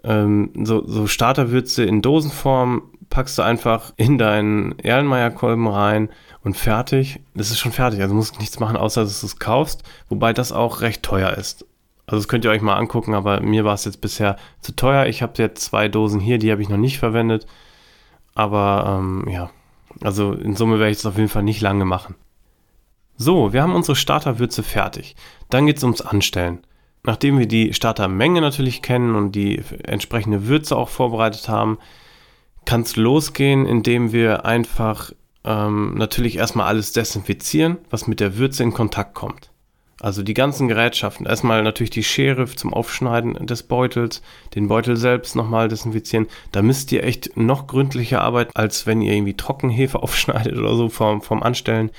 ähm, 0.04 0.51
so, 0.63 0.86
so 0.88 1.08
Starterwürze 1.08 1.84
in 1.84 2.01
Dosenform 2.01 2.84
packst 3.10 3.38
du 3.38 3.42
einfach 3.42 3.94
in 3.98 4.18
deinen 4.18 4.78
Erlenmeyer-Kolben 4.80 5.68
rein 5.68 6.10
und 6.44 6.56
fertig. 6.56 7.20
Das 7.34 7.51
ist 7.51 7.60
schon 7.60 7.72
fertig. 7.72 8.01
Also 8.01 8.16
musst 8.16 8.39
nichts 8.39 8.60
machen, 8.60 8.78
außer 8.78 9.04
dass 9.04 9.22
du 9.22 9.25
es 9.25 9.39
kaufst. 9.39 9.84
Wobei 10.08 10.32
das 10.32 10.51
auch 10.51 10.82
recht 10.82 11.04
teuer 11.04 11.32
ist. 11.34 11.66
Also 12.06 12.22
das 12.22 12.28
könnt 12.28 12.46
ihr 12.46 12.51
euch 12.51 12.62
mal 12.62 12.78
angucken, 12.78 13.13
aber 13.13 13.39
mir 13.42 13.66
war 13.66 13.74
es 13.74 13.86
jetzt 13.86 14.01
bisher 14.01 14.38
zu 14.62 14.75
teuer. 14.75 15.06
Ich 15.08 15.22
habe 15.22 15.34
jetzt 15.38 15.63
zwei 15.63 15.89
Dosen 15.89 16.20
hier, 16.20 16.38
die 16.38 16.51
habe 16.51 16.62
ich 16.62 16.70
noch 16.70 16.78
nicht 16.78 16.98
verwendet. 16.98 17.46
Aber 18.36 19.00
ähm, 19.00 19.28
ja, 19.30 19.50
also 20.03 20.34
in 20.34 20.56
Summe 20.56 20.79
werde 20.79 20.91
ich 20.91 21.00
es 21.00 21.06
auf 21.06 21.18
jeden 21.18 21.29
Fall 21.29 21.44
nicht 21.44 21.62
lange 21.62 21.86
machen. 21.86 22.15
So, 23.18 23.51
wir 23.51 23.62
haben 23.62 23.75
unsere 23.75 23.96
Starterwürze 23.96 24.63
fertig. 24.63 25.15
Dann 25.50 25.65
geht 25.65 25.77
es 25.77 25.84
ums 25.84 26.01
Anstellen. 26.01 26.60
Nachdem 27.03 27.38
wir 27.38 27.48
die 27.48 27.74
Startermenge 27.74 28.41
natürlich 28.41 28.82
kennen 28.82 29.15
und 29.15 29.34
die 29.34 29.62
entsprechende 29.84 30.48
Würze 30.48 30.75
auch 30.77 30.89
vorbereitet 30.89 31.50
haben, 31.50 31.79
kann 32.65 32.82
es 32.82 32.96
losgehen, 32.96 33.65
indem 33.65 34.12
wir 34.12 34.46
einfach 34.46 35.12
ähm, 35.44 35.96
natürlich 35.96 36.38
erstmal 36.38 36.68
alles 36.68 36.94
desinfizieren, 36.94 37.77
was 37.89 38.08
mit 38.08 38.20
der 38.20 38.38
Würze 38.38 38.63
in 38.63 38.74
Kontakt 38.74 39.15
kommt. 39.15 39.51
Also 40.00 40.24
die 40.24 40.34
ganzen 40.34 40.70
Gerätschaften. 40.70 41.25
Erstmal 41.25 41.62
natürlich 41.62 41.89
die 41.89 42.03
Schere 42.03 42.46
zum 42.48 42.74
Aufschneiden 42.74 43.46
des 43.46 43.63
Beutels, 43.63 44.22
den 44.56 44.70
Beutel 44.70 44.96
selbst 44.96 45.36
nochmal 45.36 45.68
desinfizieren. 45.68 46.27
Da 46.51 46.62
müsst 46.62 46.91
ihr 46.94 47.03
echt 47.03 47.36
noch 47.36 47.68
gründlicher 47.68 48.22
arbeiten, 48.22 48.51
als 48.56 48.88
wenn 48.88 49.01
ihr 49.01 49.13
irgendwie 49.13 49.36
Trockenhefe 49.36 50.00
aufschneidet 50.03 50.58
oder 50.58 50.75
so 50.75 50.89
vom, 50.89 51.22
vom 51.22 51.44
Anstellen. 51.44 51.91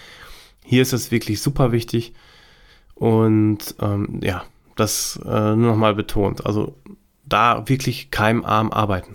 Hier 0.64 0.82
ist 0.82 0.94
es 0.94 1.10
wirklich 1.10 1.42
super 1.42 1.72
wichtig. 1.72 2.14
Und 2.94 3.74
ähm, 3.80 4.20
ja, 4.22 4.44
das 4.76 5.20
äh, 5.24 5.28
nur 5.28 5.72
nochmal 5.72 5.94
betont. 5.94 6.46
Also 6.46 6.74
da 7.24 7.68
wirklich 7.68 8.10
keimarm 8.10 8.72
arbeiten. 8.72 9.14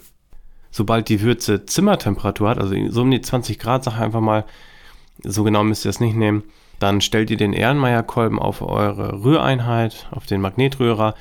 Sobald 0.70 1.10
die 1.10 1.22
Würze 1.22 1.66
Zimmertemperatur 1.66 2.50
hat, 2.50 2.60
also 2.60 2.76
so 2.90 3.02
um 3.02 3.12
die 3.12 3.22
20 3.22 3.58
Grad, 3.58 3.84
sag 3.84 4.00
einfach 4.00 4.22
mal, 4.22 4.46
so 5.24 5.44
genau 5.44 5.64
müsst 5.64 5.86
ihr 5.86 5.90
das 5.90 6.00
nicht 6.00 6.16
nehmen, 6.16 6.44
dann 6.80 7.02
stellt 7.02 7.30
ihr 7.30 7.38
den 7.38 7.54
Ehrenmeierkolben 7.54 8.40
auf 8.40 8.62
eure 8.62 9.24
Rühreinheit, 9.24 10.08
auf 10.12 10.26
den 10.26 10.42
Magnetrührer, 10.42 11.16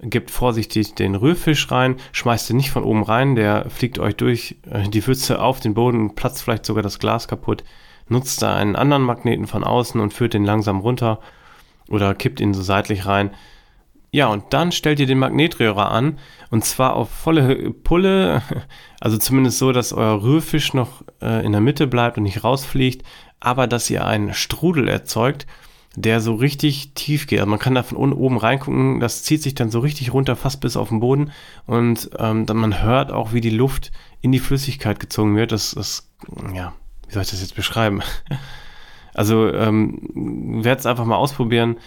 gebt 0.00 0.30
vorsichtig 0.30 0.94
den 0.94 1.14
Rührfisch 1.14 1.70
rein, 1.70 1.96
schmeißt 2.12 2.50
ihn 2.50 2.56
nicht 2.56 2.70
von 2.70 2.84
oben 2.84 3.02
rein, 3.02 3.34
der 3.34 3.70
fliegt 3.70 3.98
euch 3.98 4.16
durch 4.16 4.56
äh, 4.70 4.88
die 4.88 5.06
Würze 5.06 5.40
auf 5.40 5.60
den 5.60 5.74
Boden, 5.74 6.14
platzt 6.14 6.42
vielleicht 6.42 6.66
sogar 6.66 6.82
das 6.82 6.98
Glas 6.98 7.28
kaputt. 7.28 7.64
Nutzt 8.08 8.42
da 8.42 8.54
einen 8.54 8.76
anderen 8.76 9.02
Magneten 9.02 9.46
von 9.46 9.64
außen 9.64 10.00
und 10.00 10.12
führt 10.12 10.34
den 10.34 10.44
langsam 10.44 10.80
runter 10.80 11.18
oder 11.88 12.14
kippt 12.14 12.40
ihn 12.40 12.54
so 12.54 12.62
seitlich 12.62 13.06
rein. 13.06 13.30
Ja, 14.12 14.28
und 14.28 14.44
dann 14.50 14.70
stellt 14.70 15.00
ihr 15.00 15.06
den 15.06 15.18
Magnetrührer 15.18 15.90
an 15.90 16.18
und 16.50 16.64
zwar 16.64 16.94
auf 16.94 17.10
volle 17.10 17.70
Pulle, 17.72 18.42
also 19.00 19.18
zumindest 19.18 19.58
so, 19.58 19.72
dass 19.72 19.92
euer 19.92 20.22
Rührfisch 20.22 20.74
noch 20.74 21.02
äh, 21.20 21.44
in 21.44 21.52
der 21.52 21.60
Mitte 21.60 21.86
bleibt 21.86 22.16
und 22.16 22.22
nicht 22.22 22.44
rausfliegt, 22.44 23.04
aber 23.40 23.66
dass 23.66 23.90
ihr 23.90 24.06
einen 24.06 24.34
Strudel 24.34 24.88
erzeugt 24.88 25.46
der 25.96 26.20
so 26.20 26.34
richtig 26.34 26.92
tief 26.94 27.26
geht. 27.26 27.40
Also 27.40 27.48
man 27.48 27.58
kann 27.58 27.74
da 27.74 27.82
von 27.82 28.12
oben 28.12 28.36
reingucken, 28.36 29.00
das 29.00 29.22
zieht 29.22 29.42
sich 29.42 29.54
dann 29.54 29.70
so 29.70 29.80
richtig 29.80 30.12
runter, 30.12 30.36
fast 30.36 30.60
bis 30.60 30.76
auf 30.76 30.90
den 30.90 31.00
Boden. 31.00 31.32
Und 31.66 32.10
ähm, 32.18 32.44
dann 32.44 32.58
man 32.58 32.82
hört 32.82 33.10
auch, 33.10 33.32
wie 33.32 33.40
die 33.40 33.50
Luft 33.50 33.92
in 34.20 34.30
die 34.30 34.38
Flüssigkeit 34.38 35.00
gezogen 35.00 35.36
wird. 35.36 35.52
Das, 35.52 35.72
das 35.72 36.10
ja, 36.54 36.74
wie 37.08 37.14
soll 37.14 37.22
ich 37.22 37.30
das 37.30 37.40
jetzt 37.40 37.56
beschreiben? 37.56 38.02
Also 39.14 39.50
ähm, 39.50 40.62
werdet 40.62 40.80
es 40.80 40.84
einfach 40.84 41.06
mal 41.06 41.16
ausprobieren. 41.16 41.78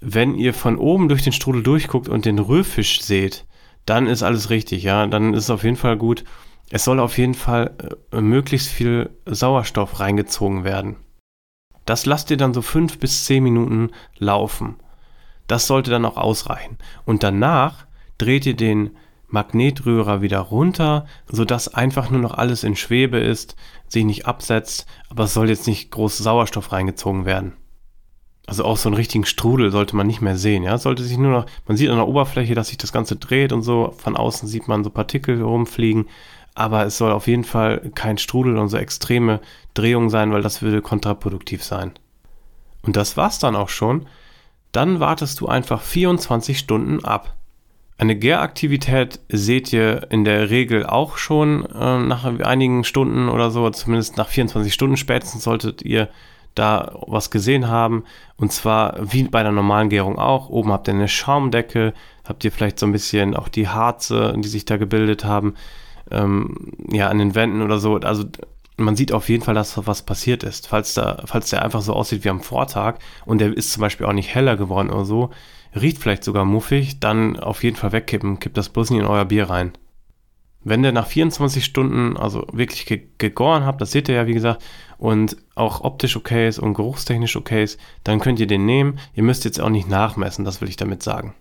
Wenn 0.00 0.34
ihr 0.34 0.52
von 0.52 0.78
oben 0.78 1.08
durch 1.08 1.22
den 1.22 1.32
Strudel 1.32 1.62
durchguckt 1.62 2.08
und 2.08 2.24
den 2.24 2.40
Rührfisch 2.40 3.02
seht, 3.02 3.44
dann 3.84 4.08
ist 4.08 4.24
alles 4.24 4.50
richtig, 4.50 4.82
ja. 4.82 5.06
Dann 5.06 5.32
ist 5.32 5.44
es 5.44 5.50
auf 5.50 5.62
jeden 5.62 5.76
Fall 5.76 5.96
gut. 5.96 6.24
Es 6.70 6.84
soll 6.84 6.98
auf 7.00 7.16
jeden 7.18 7.34
Fall 7.34 7.98
äh, 8.12 8.20
möglichst 8.20 8.68
viel 8.68 9.10
Sauerstoff 9.24 10.00
reingezogen 10.00 10.64
werden. 10.64 10.96
Das 11.84 12.06
lasst 12.06 12.30
ihr 12.30 12.36
dann 12.36 12.54
so 12.54 12.62
fünf 12.62 12.98
bis 12.98 13.24
zehn 13.24 13.42
Minuten 13.42 13.90
laufen. 14.18 14.76
Das 15.46 15.68
sollte 15.68 15.90
dann 15.90 16.04
auch 16.04 16.16
ausreichen. 16.16 16.78
Und 17.04 17.22
danach 17.22 17.86
dreht 18.18 18.46
ihr 18.46 18.56
den 18.56 18.96
Magnetrührer 19.28 20.22
wieder 20.22 20.40
runter, 20.40 21.06
sodass 21.30 21.72
einfach 21.72 22.10
nur 22.10 22.20
noch 22.20 22.34
alles 22.34 22.64
in 22.64 22.76
Schwebe 22.76 23.18
ist, 23.18 23.56
sich 23.88 24.04
nicht 24.04 24.26
absetzt, 24.26 24.86
aber 25.08 25.24
es 25.24 25.34
soll 25.34 25.48
jetzt 25.48 25.66
nicht 25.66 25.90
groß 25.90 26.18
Sauerstoff 26.18 26.72
reingezogen 26.72 27.24
werden. 27.24 27.52
Also 28.46 28.64
auch 28.64 28.76
so 28.76 28.88
einen 28.88 28.96
richtigen 28.96 29.24
Strudel 29.24 29.72
sollte 29.72 29.96
man 29.96 30.06
nicht 30.06 30.20
mehr 30.20 30.36
sehen, 30.36 30.62
ja. 30.62 30.78
Sollte 30.78 31.02
sich 31.02 31.18
nur 31.18 31.32
noch, 31.32 31.46
man 31.66 31.76
sieht 31.76 31.90
an 31.90 31.96
der 31.96 32.06
Oberfläche, 32.06 32.54
dass 32.54 32.68
sich 32.68 32.78
das 32.78 32.92
Ganze 32.92 33.16
dreht 33.16 33.52
und 33.52 33.62
so. 33.62 33.92
Von 33.98 34.16
außen 34.16 34.48
sieht 34.48 34.68
man 34.68 34.84
so 34.84 34.90
Partikel 34.90 35.42
rumfliegen 35.42 36.06
aber 36.56 36.86
es 36.86 36.96
soll 36.96 37.12
auf 37.12 37.28
jeden 37.28 37.44
Fall 37.44 37.90
kein 37.94 38.18
Strudel 38.18 38.56
und 38.56 38.68
so 38.68 38.78
extreme 38.78 39.40
Drehungen 39.74 40.08
sein, 40.08 40.32
weil 40.32 40.42
das 40.42 40.62
würde 40.62 40.80
kontraproduktiv 40.80 41.62
sein. 41.62 41.92
Und 42.82 42.96
das 42.96 43.16
war's 43.16 43.38
dann 43.38 43.54
auch 43.54 43.68
schon. 43.68 44.06
Dann 44.72 44.98
wartest 44.98 45.40
du 45.40 45.48
einfach 45.48 45.82
24 45.82 46.58
Stunden 46.58 47.04
ab. 47.04 47.34
Eine 47.98 48.16
Gäraktivität 48.16 49.20
seht 49.28 49.72
ihr 49.72 50.10
in 50.10 50.24
der 50.24 50.50
Regel 50.50 50.86
auch 50.86 51.18
schon 51.18 51.66
äh, 51.66 51.98
nach 51.98 52.24
einigen 52.24 52.84
Stunden 52.84 53.28
oder 53.28 53.50
so, 53.50 53.68
zumindest 53.70 54.16
nach 54.16 54.28
24 54.28 54.72
Stunden 54.72 54.96
spätestens 54.96 55.44
solltet 55.44 55.82
ihr 55.82 56.08
da 56.54 56.98
was 57.06 57.30
gesehen 57.30 57.68
haben. 57.68 58.04
Und 58.36 58.52
zwar 58.52 58.96
wie 59.12 59.24
bei 59.24 59.42
der 59.42 59.52
normalen 59.52 59.90
Gärung 59.90 60.18
auch. 60.18 60.48
Oben 60.48 60.72
habt 60.72 60.88
ihr 60.88 60.94
eine 60.94 61.08
Schaumdecke, 61.08 61.92
habt 62.26 62.44
ihr 62.44 62.52
vielleicht 62.52 62.78
so 62.78 62.86
ein 62.86 62.92
bisschen 62.92 63.36
auch 63.36 63.48
die 63.48 63.68
Harze, 63.68 64.34
die 64.38 64.48
sich 64.48 64.64
da 64.64 64.78
gebildet 64.78 65.26
haben 65.26 65.54
ähm, 66.10 66.72
ja, 66.90 67.08
an 67.08 67.18
den 67.18 67.34
Wänden 67.34 67.62
oder 67.62 67.78
so. 67.78 67.96
Also 67.96 68.24
man 68.76 68.96
sieht 68.96 69.12
auf 69.12 69.28
jeden 69.28 69.42
Fall, 69.42 69.54
dass 69.54 69.86
was 69.86 70.02
passiert 70.02 70.42
ist. 70.42 70.68
Falls, 70.68 70.94
da, 70.94 71.22
falls 71.24 71.50
der 71.50 71.62
einfach 71.62 71.80
so 71.80 71.94
aussieht 71.94 72.24
wie 72.24 72.30
am 72.30 72.40
Vortag 72.40 72.98
und 73.24 73.40
der 73.40 73.56
ist 73.56 73.72
zum 73.72 73.80
Beispiel 73.80 74.06
auch 74.06 74.12
nicht 74.12 74.34
heller 74.34 74.56
geworden 74.56 74.90
oder 74.90 75.04
so, 75.04 75.30
riecht 75.74 75.98
vielleicht 75.98 76.24
sogar 76.24 76.44
muffig, 76.44 77.00
dann 77.00 77.38
auf 77.38 77.62
jeden 77.62 77.76
Fall 77.76 77.92
wegkippen. 77.92 78.38
Kippt 78.38 78.56
das 78.56 78.68
bloß 78.68 78.90
nicht 78.90 79.00
in 79.00 79.06
euer 79.06 79.24
Bier 79.24 79.48
rein. 79.48 79.72
Wenn 80.62 80.82
der 80.82 80.92
nach 80.92 81.06
24 81.06 81.64
Stunden 81.64 82.16
also 82.16 82.44
wirklich 82.52 82.86
ge 82.86 83.02
gegoren 83.18 83.64
habt, 83.64 83.80
das 83.80 83.92
seht 83.92 84.08
ihr 84.08 84.16
ja 84.16 84.26
wie 84.26 84.34
gesagt, 84.34 84.64
und 84.98 85.36
auch 85.54 85.82
optisch 85.82 86.16
okay 86.16 86.48
ist 86.48 86.58
und 86.58 86.74
geruchstechnisch 86.74 87.36
okay 87.36 87.62
ist, 87.62 87.78
dann 88.02 88.18
könnt 88.18 88.40
ihr 88.40 88.46
den 88.46 88.66
nehmen. 88.66 88.98
Ihr 89.14 89.22
müsst 89.22 89.44
jetzt 89.44 89.60
auch 89.60 89.68
nicht 89.68 89.88
nachmessen, 89.88 90.44
das 90.44 90.60
will 90.60 90.68
ich 90.68 90.76
damit 90.76 91.02
sagen. 91.02 91.34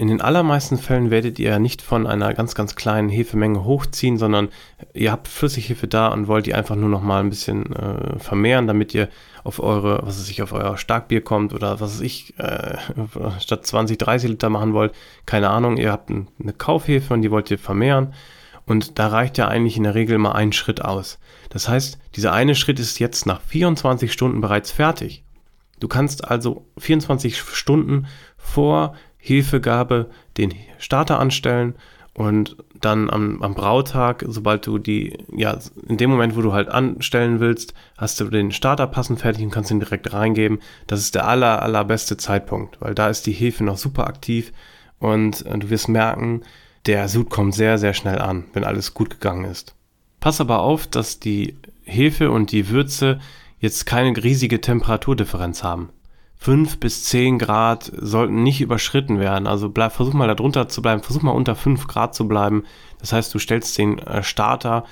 In 0.00 0.06
den 0.06 0.20
allermeisten 0.20 0.78
Fällen 0.78 1.10
werdet 1.10 1.40
ihr 1.40 1.58
nicht 1.58 1.82
von 1.82 2.06
einer 2.06 2.32
ganz, 2.32 2.54
ganz 2.54 2.76
kleinen 2.76 3.08
Hefemenge 3.08 3.64
hochziehen, 3.64 4.16
sondern 4.16 4.48
ihr 4.94 5.10
habt 5.10 5.26
Flüssighefe 5.26 5.88
da 5.88 6.06
und 6.06 6.28
wollt 6.28 6.46
die 6.46 6.54
einfach 6.54 6.76
nur 6.76 6.88
noch 6.88 7.02
mal 7.02 7.18
ein 7.18 7.30
bisschen 7.30 7.74
äh, 7.74 8.16
vermehren, 8.20 8.68
damit 8.68 8.94
ihr 8.94 9.08
auf 9.42 9.58
eure, 9.58 9.98
was 10.06 10.20
weiß 10.20 10.30
ich, 10.30 10.40
auf 10.40 10.52
euer 10.52 10.78
Starkbier 10.78 11.20
kommt 11.24 11.52
oder 11.52 11.80
was 11.80 11.94
weiß 11.94 12.00
ich, 12.02 12.38
äh, 12.38 12.76
statt 13.40 13.66
20, 13.66 13.98
30 13.98 14.30
Liter 14.30 14.50
machen 14.50 14.72
wollt. 14.72 14.94
Keine 15.26 15.50
Ahnung, 15.50 15.78
ihr 15.78 15.90
habt 15.90 16.10
ein, 16.10 16.28
eine 16.40 16.52
Kaufhefe 16.52 17.12
und 17.12 17.22
die 17.22 17.32
wollt 17.32 17.50
ihr 17.50 17.58
vermehren. 17.58 18.14
Und 18.66 19.00
da 19.00 19.08
reicht 19.08 19.36
ja 19.36 19.48
eigentlich 19.48 19.76
in 19.76 19.82
der 19.82 19.96
Regel 19.96 20.18
mal 20.18 20.30
ein 20.30 20.52
Schritt 20.52 20.84
aus. 20.84 21.18
Das 21.50 21.68
heißt, 21.68 21.98
dieser 22.14 22.32
eine 22.32 22.54
Schritt 22.54 22.78
ist 22.78 23.00
jetzt 23.00 23.26
nach 23.26 23.40
24 23.40 24.12
Stunden 24.12 24.40
bereits 24.40 24.70
fertig. 24.70 25.24
Du 25.80 25.88
kannst 25.88 26.28
also 26.28 26.66
24 26.78 27.40
Stunden 27.40 28.06
vor 28.36 28.94
Hefegabe 29.28 30.10
den 30.36 30.54
Starter 30.78 31.18
anstellen 31.20 31.74
und 32.14 32.56
dann 32.80 33.10
am, 33.10 33.42
am 33.42 33.54
Brautag, 33.54 34.24
sobald 34.26 34.66
du 34.66 34.78
die, 34.78 35.16
ja, 35.36 35.58
in 35.86 35.96
dem 35.96 36.10
Moment, 36.10 36.36
wo 36.36 36.42
du 36.42 36.52
halt 36.52 36.68
anstellen 36.68 37.40
willst, 37.40 37.74
hast 37.96 38.20
du 38.20 38.24
den 38.24 38.52
Starter 38.52 38.86
passend 38.86 39.20
fertig 39.20 39.44
und 39.44 39.50
kannst 39.50 39.70
ihn 39.70 39.80
direkt 39.80 40.12
reingeben. 40.12 40.58
Das 40.86 41.00
ist 41.00 41.14
der 41.14 41.28
aller, 41.28 41.62
allerbeste 41.62 42.16
Zeitpunkt, 42.16 42.80
weil 42.80 42.94
da 42.94 43.08
ist 43.08 43.26
die 43.26 43.32
Hefe 43.32 43.64
noch 43.64 43.78
super 43.78 44.06
aktiv 44.06 44.52
und 44.98 45.46
äh, 45.46 45.58
du 45.58 45.70
wirst 45.70 45.88
merken, 45.88 46.42
der 46.86 47.08
Sud 47.08 47.30
kommt 47.30 47.54
sehr, 47.54 47.78
sehr 47.78 47.94
schnell 47.94 48.18
an, 48.18 48.44
wenn 48.52 48.64
alles 48.64 48.94
gut 48.94 49.10
gegangen 49.10 49.44
ist. 49.44 49.74
Pass 50.20 50.40
aber 50.40 50.60
auf, 50.60 50.86
dass 50.86 51.20
die 51.20 51.56
Hefe 51.84 52.30
und 52.30 52.52
die 52.52 52.68
Würze 52.68 53.20
jetzt 53.60 53.86
keine 53.86 54.16
riesige 54.16 54.60
Temperaturdifferenz 54.60 55.62
haben. 55.62 55.90
5 56.38 56.78
bis 56.78 57.04
10 57.04 57.38
Grad 57.38 57.90
sollten 57.96 58.42
nicht 58.42 58.60
überschritten 58.60 59.18
werden. 59.18 59.46
Also 59.46 59.68
bleib, 59.68 59.92
versuch 59.92 60.14
mal 60.14 60.28
da 60.28 60.34
drunter 60.34 60.68
zu 60.68 60.82
bleiben, 60.82 61.02
versuch 61.02 61.22
mal 61.22 61.32
unter 61.32 61.56
5 61.56 61.86
Grad 61.88 62.14
zu 62.14 62.28
bleiben. 62.28 62.64
Das 63.00 63.12
heißt, 63.12 63.34
du 63.34 63.38
stellst 63.38 63.76
den 63.76 63.98
äh, 63.98 64.22
Starter 64.22 64.84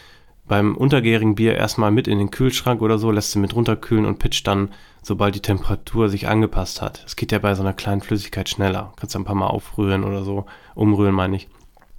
beim 0.48 0.76
untergärigen 0.76 1.34
Bier 1.34 1.56
erstmal 1.56 1.90
mit 1.90 2.08
in 2.08 2.18
den 2.18 2.30
Kühlschrank 2.30 2.80
oder 2.82 2.98
so, 2.98 3.10
lässt 3.10 3.34
ihn 3.34 3.42
mit 3.42 3.54
runterkühlen 3.54 4.06
und 4.06 4.18
pitcht 4.18 4.46
dann, 4.46 4.70
sobald 5.02 5.34
die 5.34 5.40
Temperatur 5.40 6.08
sich 6.08 6.28
angepasst 6.28 6.82
hat. 6.82 7.02
Es 7.06 7.16
geht 7.16 7.32
ja 7.32 7.38
bei 7.38 7.54
so 7.54 7.62
einer 7.62 7.72
kleinen 7.72 8.00
Flüssigkeit 8.00 8.48
schneller. 8.48 8.92
Kannst 8.96 9.14
du 9.14 9.18
ein 9.18 9.24
paar 9.24 9.34
Mal 9.34 9.46
aufrühren 9.46 10.04
oder 10.04 10.22
so, 10.22 10.46
umrühren 10.74 11.14
meine 11.14 11.36
ich. 11.36 11.48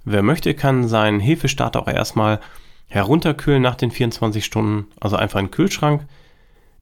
Wer 0.04 0.22
möchte, 0.22 0.54
kann 0.54 0.88
seinen 0.88 1.20
Hefestarter 1.20 1.82
auch 1.82 1.88
erstmal 1.88 2.40
herunterkühlen 2.86 3.62
nach 3.62 3.74
den 3.74 3.90
24 3.90 4.44
Stunden, 4.44 4.86
also 4.98 5.16
einfach 5.16 5.40
in 5.40 5.46
den 5.46 5.52
Kühlschrank 5.52 6.06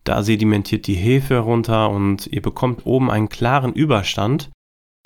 da 0.07 0.23
sedimentiert 0.23 0.87
die 0.87 0.95
Hefe 0.95 1.39
runter 1.39 1.91
und 1.91 2.27
ihr 2.29 2.41
bekommt 2.41 2.87
oben 2.87 3.11
einen 3.11 3.29
klaren 3.29 3.73
Überstand, 3.73 4.51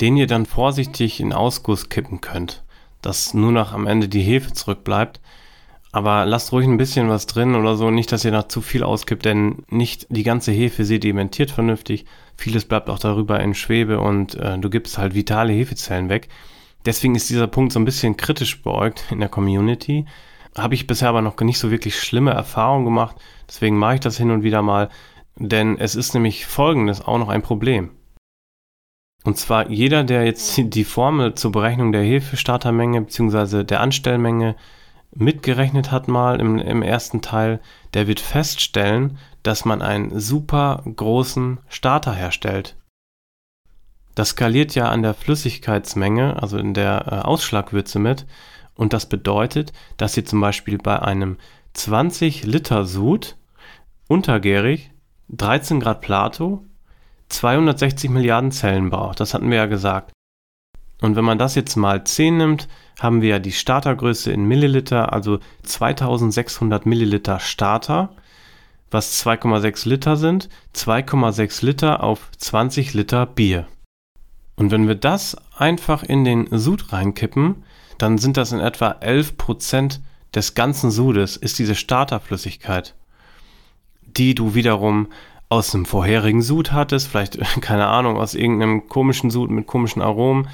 den 0.00 0.16
ihr 0.16 0.26
dann 0.26 0.47
vorsichtig 0.47 1.21
in 1.21 1.33
Ausguss 1.33 1.88
kippen 1.88 2.21
könnt, 2.21 2.64
dass 3.02 3.35
nur 3.35 3.50
noch 3.50 3.73
am 3.73 3.87
Ende 3.87 4.09
die 4.09 4.21
Hefe 4.21 4.52
zurückbleibt. 4.52 5.21
Aber 5.92 6.25
lasst 6.25 6.52
ruhig 6.52 6.66
ein 6.66 6.76
bisschen 6.76 7.09
was 7.09 7.26
drin 7.26 7.57
oder 7.57 7.75
so, 7.75 7.90
nicht, 7.90 8.12
dass 8.12 8.25
ihr 8.25 8.30
noch 8.30 8.47
zu 8.47 8.61
viel 8.61 8.85
auskippt, 8.85 9.25
denn 9.25 9.64
nicht 9.71 10.07
die 10.09 10.23
ganze 10.23 10.52
Hefe 10.52 10.85
sedimentiert 10.85 11.50
vernünftig. 11.50 12.04
Vieles 12.37 12.64
bleibt 12.64 12.88
auch 12.88 13.00
darüber 13.00 13.40
in 13.40 13.54
Schwebe 13.54 14.00
und 14.00 14.37
äh, 14.37 14.57
du 14.59 14.71
gibst 14.71 14.99
halt 14.99 15.14
vitale 15.14 15.52
Hefezellen 15.52 16.09
weg. 16.09 16.28
Deswegen 16.85 17.14
ist 17.14 17.28
dieser 17.28 17.49
Punkt 17.49 17.73
so 17.73 17.80
ein 17.80 17.85
bisschen 17.85 18.16
kritisch 18.16 18.62
beäugt 18.62 19.04
in 19.11 19.19
der 19.19 19.28
Community. 19.28 20.07
Habe 20.57 20.75
ich 20.75 20.87
bisher 20.87 21.09
aber 21.09 21.23
noch 21.23 21.38
nicht 21.40 21.59
so 21.59 21.71
wirklich 21.71 22.00
schlimme 22.00 22.33
Erfahrungen 22.33 22.85
gemacht. 22.85 23.16
Deswegen 23.49 23.78
mache 23.78 23.95
ich 23.95 24.00
das 24.00 24.16
hin 24.16 24.30
und 24.30 24.42
wieder 24.42 24.62
mal. 24.62 24.88
Denn 25.37 25.78
es 25.78 25.95
ist 25.95 26.14
nämlich 26.14 26.47
folgendes 26.47 27.00
auch 27.00 27.19
noch 27.19 27.28
ein 27.28 27.42
Problem. 27.42 27.90
Und 29.25 29.37
zwar 29.37 29.71
jeder, 29.71 30.02
der 30.02 30.25
jetzt 30.25 30.57
die 30.57 30.85
Formel 30.85 31.35
zur 31.35 31.52
Berechnung 31.52 31.92
der 31.92 32.02
Hefestartermenge 32.02 33.02
bzw. 33.02 33.64
der 33.64 33.80
Anstellmenge 33.80 34.57
mitgerechnet 35.12 35.90
hat 35.90 36.09
mal 36.09 36.40
im, 36.40 36.59
im 36.59 36.83
ersten 36.83 37.21
Teil, 37.21 37.61
der 37.95 38.07
wird 38.07 38.21
feststellen, 38.21 39.19
dass 39.42 39.64
man 39.64 39.83
einen 39.83 40.19
super 40.19 40.83
großen 40.85 41.59
Starter 41.69 42.14
herstellt. 42.14 42.76
Das 44.14 44.30
skaliert 44.30 44.75
ja 44.75 44.88
an 44.88 45.02
der 45.02 45.14
Flüssigkeitsmenge, 45.14 46.40
also 46.42 46.59
in 46.59 46.75
der 46.75 47.07
äh, 47.07 47.14
Ausschlagwürze 47.26 47.99
mit. 47.99 48.26
Und 48.74 48.92
das 48.92 49.08
bedeutet, 49.08 49.72
dass 49.96 50.16
ihr 50.16 50.24
zum 50.24 50.40
Beispiel 50.40 50.78
bei 50.78 51.00
einem 51.00 51.36
20 51.74 52.44
Liter 52.44 52.84
Sud 52.84 53.36
untergärig 54.08 54.90
13 55.28 55.80
Grad 55.80 56.00
Plato 56.00 56.64
260 57.28 58.10
Milliarden 58.10 58.50
Zellen 58.50 58.90
braucht. 58.90 59.20
Das 59.20 59.34
hatten 59.34 59.50
wir 59.50 59.58
ja 59.58 59.66
gesagt. 59.66 60.12
Und 61.00 61.16
wenn 61.16 61.24
man 61.24 61.38
das 61.38 61.54
jetzt 61.54 61.76
mal 61.76 62.04
10 62.04 62.36
nimmt, 62.36 62.68
haben 62.98 63.22
wir 63.22 63.30
ja 63.30 63.38
die 63.38 63.52
Startergröße 63.52 64.32
in 64.32 64.44
Milliliter, 64.44 65.12
also 65.12 65.38
2600 65.62 66.84
Milliliter 66.84 67.40
Starter, 67.40 68.10
was 68.90 69.24
2,6 69.24 69.88
Liter 69.88 70.16
sind. 70.16 70.48
2,6 70.74 71.64
Liter 71.64 72.02
auf 72.02 72.30
20 72.36 72.92
Liter 72.92 73.24
Bier. 73.24 73.66
Und 74.56 74.70
wenn 74.70 74.88
wir 74.88 74.94
das 74.94 75.36
einfach 75.56 76.02
in 76.02 76.24
den 76.24 76.48
Sud 76.58 76.92
reinkippen, 76.92 77.64
dann 78.02 78.19
sind 78.19 78.37
das 78.37 78.52
in 78.52 78.61
etwa 78.61 78.92
11% 78.92 80.00
des 80.35 80.54
ganzen 80.54 80.90
Sudes, 80.90 81.37
ist 81.37 81.59
diese 81.59 81.75
Starterflüssigkeit, 81.75 82.95
die 84.02 84.35
du 84.35 84.54
wiederum 84.54 85.09
aus 85.49 85.75
einem 85.75 85.85
vorherigen 85.85 86.42
Sud 86.42 86.73
hattest, 86.73 87.09
vielleicht, 87.09 87.38
keine 87.61 87.88
Ahnung, 87.88 88.16
aus 88.16 88.35
irgendeinem 88.35 88.88
komischen 88.88 89.30
Sud 89.30 89.50
mit 89.50 89.66
komischen 89.66 90.00
Aromen, 90.00 90.49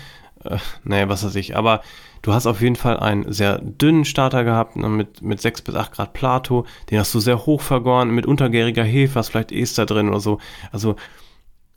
äh, 0.44 0.58
nee, 0.84 1.06
was 1.08 1.24
weiß 1.24 1.34
ich, 1.36 1.56
aber 1.56 1.82
du 2.22 2.32
hast 2.32 2.46
auf 2.46 2.60
jeden 2.60 2.76
Fall 2.76 2.98
einen 2.98 3.32
sehr 3.32 3.58
dünnen 3.58 4.04
Starter 4.04 4.42
gehabt, 4.42 4.76
ne, 4.76 4.88
mit, 4.88 5.22
mit 5.22 5.40
6 5.40 5.62
bis 5.62 5.74
8 5.74 5.92
Grad 5.92 6.12
Plato, 6.14 6.66
den 6.90 6.98
hast 6.98 7.14
du 7.14 7.20
sehr 7.20 7.46
hoch 7.46 7.60
vergoren, 7.60 8.10
mit 8.10 8.26
untergäriger 8.26 8.84
Hefe, 8.84 9.18
hast 9.18 9.28
vielleicht 9.28 9.52
Ester 9.52 9.86
drin 9.86 10.08
oder 10.08 10.20
so, 10.20 10.38
also 10.72 10.96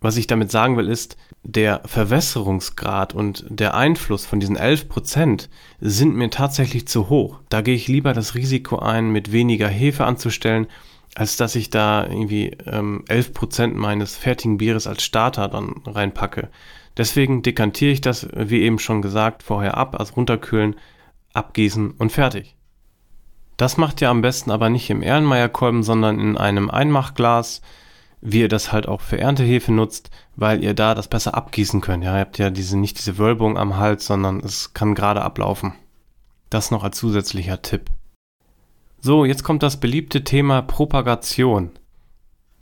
was 0.02 0.18
ich 0.18 0.28
damit 0.28 0.52
sagen 0.52 0.78
will, 0.78 0.88
ist, 0.88 1.18
der 1.44 1.82
Verwässerungsgrad 1.86 3.14
und 3.14 3.46
der 3.50 3.74
Einfluss 3.74 4.26
von 4.26 4.40
diesen 4.40 4.58
11% 4.58 5.48
sind 5.80 6.16
mir 6.16 6.30
tatsächlich 6.30 6.88
zu 6.88 7.10
hoch. 7.10 7.40
Da 7.50 7.62
gehe 7.62 7.76
ich 7.76 7.88
lieber 7.88 8.14
das 8.14 8.36
Risiko 8.36 8.80
ein, 8.80 9.12
mit 9.12 9.32
weniger 9.32 9.68
Hefe 9.68 10.06
anzustellen, 10.06 10.68
als 11.16 11.38
dass 11.38 11.56
ich 11.56 11.70
da 11.70 12.06
irgendwie 12.06 12.58
ähm, 12.66 13.04
11% 13.08 13.74
meines 13.74 14.16
fertigen 14.16 14.58
Bieres 14.58 14.88
als 14.88 15.04
Starter 15.04 15.48
dann 15.48 15.82
reinpacke. 15.86 16.50
Deswegen 16.98 17.42
dekantiere 17.42 17.92
ich 17.92 18.02
das, 18.02 18.28
wie 18.34 18.62
eben 18.62 18.80
schon 18.80 19.02
gesagt, 19.02 19.44
vorher 19.44 19.78
ab, 19.78 19.98
also 20.00 20.16
runterkühlen, 20.16 20.76
abgießen 21.34 21.92
und 21.92 22.12
fertig. 22.12 22.56
Das 23.58 23.78
macht 23.78 24.02
ihr 24.02 24.10
am 24.10 24.22
besten 24.22 24.52
aber 24.52 24.70
nicht 24.70 24.90
im 24.90 25.02
Erlenmeyer-Kolben, 25.02 25.84
sondern 25.84 26.20
in 26.20 26.38
einem 26.38 26.70
Einmachglas, 26.70 27.62
wie 28.22 28.42
ihr 28.42 28.48
das 28.48 28.72
halt 28.72 28.88
auch 28.88 29.02
für 29.02 29.20
Erntehefe 29.20 29.72
nutzt, 29.72 30.10
weil 30.36 30.64
ihr 30.64 30.74
da 30.74 30.96
das 30.96 31.08
besser 31.08 31.36
abgießen 31.36 31.82
könnt. 31.82 32.04
Ja, 32.04 32.16
ihr 32.16 32.22
habt 32.22 32.38
ja 32.38 32.50
diese, 32.50 32.78
nicht 32.78 32.98
diese 32.98 33.18
Wölbung 33.18 33.58
am 33.58 33.78
Hals, 33.78 34.06
sondern 34.06 34.40
es 34.40 34.74
kann 34.74 34.96
gerade 34.96 35.22
ablaufen. 35.22 35.74
Das 36.50 36.72
noch 36.72 36.84
als 36.84 36.98
zusätzlicher 36.98 37.62
Tipp. 37.62 37.90
So, 39.02 39.24
jetzt 39.24 39.44
kommt 39.44 39.64
das 39.64 39.80
beliebte 39.80 40.24
Thema 40.24 40.62
Propagation. 40.62 41.72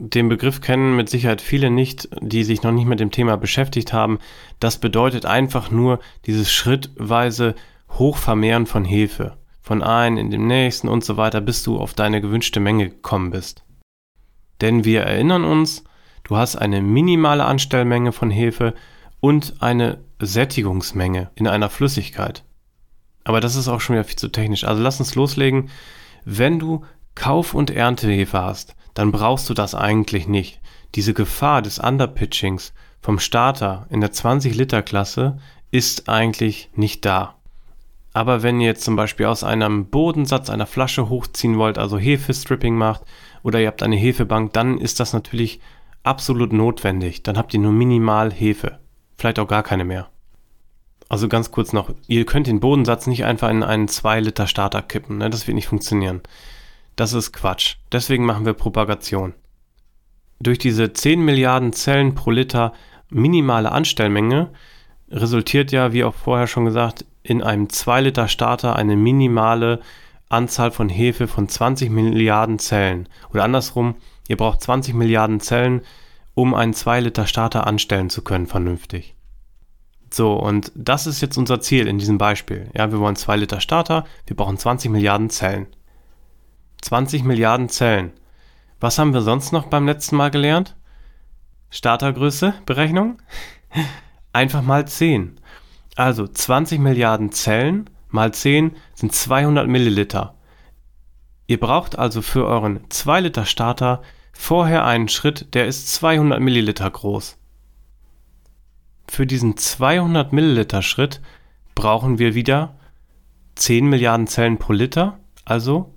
Den 0.00 0.28
Begriff 0.28 0.60
kennen 0.60 0.94
mit 0.94 1.08
Sicherheit 1.08 1.40
viele 1.40 1.70
nicht, 1.70 2.08
die 2.20 2.44
sich 2.44 2.62
noch 2.62 2.70
nicht 2.70 2.86
mit 2.86 3.00
dem 3.00 3.10
Thema 3.10 3.36
beschäftigt 3.36 3.92
haben. 3.92 4.20
Das 4.60 4.78
bedeutet 4.78 5.26
einfach 5.26 5.72
nur 5.72 5.98
dieses 6.26 6.52
schrittweise 6.52 7.56
Hochvermehren 7.90 8.66
von 8.66 8.84
Hefe. 8.84 9.36
Von 9.60 9.82
einem 9.82 10.16
in 10.16 10.30
dem 10.30 10.46
nächsten 10.46 10.86
und 10.86 11.04
so 11.04 11.16
weiter, 11.16 11.40
bis 11.40 11.64
du 11.64 11.78
auf 11.78 11.94
deine 11.94 12.20
gewünschte 12.20 12.60
Menge 12.60 12.90
gekommen 12.90 13.30
bist. 13.30 13.64
Denn 14.60 14.84
wir 14.84 15.02
erinnern 15.02 15.44
uns, 15.44 15.84
du 16.24 16.36
hast 16.36 16.56
eine 16.56 16.82
minimale 16.82 17.44
Anstellmenge 17.44 18.12
von 18.12 18.30
Hefe 18.30 18.74
und 19.20 19.56
eine 19.60 19.98
Sättigungsmenge 20.20 21.30
in 21.34 21.46
einer 21.46 21.70
Flüssigkeit. 21.70 22.44
Aber 23.24 23.40
das 23.40 23.56
ist 23.56 23.68
auch 23.68 23.80
schon 23.80 23.94
wieder 23.94 24.04
viel 24.04 24.16
zu 24.16 24.28
technisch. 24.28 24.64
Also 24.64 24.82
lass 24.82 25.00
uns 25.00 25.14
loslegen. 25.14 25.70
Wenn 26.24 26.58
du 26.58 26.84
Kauf- 27.14 27.54
und 27.54 27.70
Erntehefe 27.70 28.40
hast, 28.40 28.74
dann 28.94 29.12
brauchst 29.12 29.48
du 29.50 29.54
das 29.54 29.74
eigentlich 29.74 30.28
nicht. 30.28 30.60
Diese 30.94 31.14
Gefahr 31.14 31.62
des 31.62 31.78
Underpitchings 31.78 32.72
vom 33.00 33.18
Starter 33.18 33.86
in 33.90 34.00
der 34.00 34.12
20-Liter-Klasse 34.12 35.38
ist 35.70 36.08
eigentlich 36.08 36.70
nicht 36.74 37.04
da. 37.04 37.34
Aber 38.12 38.42
wenn 38.42 38.60
ihr 38.60 38.66
jetzt 38.66 38.84
zum 38.84 38.96
Beispiel 38.96 39.26
aus 39.26 39.44
einem 39.44 39.86
Bodensatz 39.86 40.50
einer 40.50 40.66
Flasche 40.66 41.08
hochziehen 41.08 41.58
wollt, 41.58 41.78
also 41.78 41.98
Hefe-Stripping 41.98 42.74
macht, 42.74 43.02
oder 43.42 43.60
ihr 43.60 43.66
habt 43.66 43.82
eine 43.82 43.96
Hefebank, 43.96 44.52
dann 44.52 44.78
ist 44.78 45.00
das 45.00 45.12
natürlich 45.12 45.60
absolut 46.02 46.52
notwendig. 46.52 47.22
Dann 47.22 47.36
habt 47.36 47.54
ihr 47.54 47.60
nur 47.60 47.72
minimal 47.72 48.32
Hefe. 48.32 48.78
Vielleicht 49.16 49.38
auch 49.38 49.48
gar 49.48 49.62
keine 49.62 49.84
mehr. 49.84 50.08
Also 51.08 51.28
ganz 51.28 51.50
kurz 51.50 51.72
noch, 51.72 51.90
ihr 52.06 52.26
könnt 52.26 52.46
den 52.46 52.60
Bodensatz 52.60 53.06
nicht 53.06 53.24
einfach 53.24 53.48
in 53.48 53.62
einen 53.62 53.88
2 53.88 54.20
Liter 54.20 54.46
Starter 54.46 54.82
kippen. 54.82 55.18
Ne? 55.18 55.30
Das 55.30 55.46
wird 55.46 55.54
nicht 55.54 55.68
funktionieren. 55.68 56.20
Das 56.96 57.12
ist 57.12 57.32
Quatsch. 57.32 57.76
Deswegen 57.92 58.26
machen 58.26 58.44
wir 58.44 58.52
Propagation. 58.52 59.34
Durch 60.40 60.58
diese 60.58 60.92
10 60.92 61.24
Milliarden 61.24 61.72
Zellen 61.72 62.14
pro 62.14 62.30
Liter 62.30 62.72
minimale 63.08 63.72
Anstellmenge 63.72 64.50
resultiert 65.10 65.72
ja, 65.72 65.92
wie 65.92 66.04
auch 66.04 66.14
vorher 66.14 66.46
schon 66.46 66.66
gesagt, 66.66 67.06
in 67.22 67.42
einem 67.42 67.70
2 67.70 68.02
Liter 68.02 68.28
Starter 68.28 68.76
eine 68.76 68.96
minimale 68.96 69.80
Anzahl 70.28 70.70
von 70.70 70.88
Hefe 70.88 71.26
von 71.26 71.48
20 71.48 71.90
Milliarden 71.90 72.58
Zellen. 72.58 73.08
Oder 73.30 73.44
andersrum, 73.44 73.96
ihr 74.28 74.36
braucht 74.36 74.62
20 74.62 74.94
Milliarden 74.94 75.40
Zellen, 75.40 75.82
um 76.34 76.54
einen 76.54 76.74
2 76.74 77.00
Liter 77.00 77.26
Starter 77.26 77.66
anstellen 77.66 78.10
zu 78.10 78.22
können, 78.22 78.46
vernünftig. 78.46 79.14
So, 80.10 80.34
und 80.34 80.72
das 80.74 81.06
ist 81.06 81.20
jetzt 81.20 81.36
unser 81.36 81.60
Ziel 81.60 81.86
in 81.86 81.98
diesem 81.98 82.18
Beispiel. 82.18 82.70
Ja, 82.74 82.90
wir 82.92 83.00
wollen 83.00 83.16
2 83.16 83.36
Liter 83.36 83.60
Starter, 83.60 84.04
wir 84.26 84.36
brauchen 84.36 84.56
20 84.56 84.90
Milliarden 84.90 85.30
Zellen. 85.30 85.66
20 86.82 87.24
Milliarden 87.24 87.68
Zellen. 87.68 88.12
Was 88.80 88.98
haben 88.98 89.12
wir 89.12 89.22
sonst 89.22 89.52
noch 89.52 89.66
beim 89.66 89.86
letzten 89.86 90.16
Mal 90.16 90.30
gelernt? 90.30 90.76
Startergröße, 91.70 92.54
Berechnung? 92.64 93.20
Einfach 94.32 94.62
mal 94.62 94.86
10. 94.86 95.40
Also 95.96 96.28
20 96.28 96.78
Milliarden 96.78 97.32
Zellen 97.32 97.90
mal 98.10 98.32
10 98.32 98.76
sind 98.94 99.12
200 99.12 99.68
Milliliter. 99.68 100.34
Ihr 101.46 101.58
braucht 101.58 101.98
also 101.98 102.22
für 102.22 102.46
euren 102.46 102.80
2 102.90 103.20
Liter 103.20 103.46
Starter 103.46 104.02
vorher 104.32 104.84
einen 104.84 105.08
Schritt, 105.08 105.54
der 105.54 105.66
ist 105.66 105.92
200 105.94 106.40
Milliliter 106.40 106.90
groß. 106.90 107.38
Für 109.08 109.26
diesen 109.26 109.56
200 109.56 110.32
Milliliter 110.32 110.82
Schritt 110.82 111.20
brauchen 111.74 112.18
wir 112.18 112.34
wieder 112.34 112.74
10 113.54 113.88
Milliarden 113.88 114.26
Zellen 114.26 114.58
pro 114.58 114.72
Liter, 114.72 115.18
also 115.44 115.94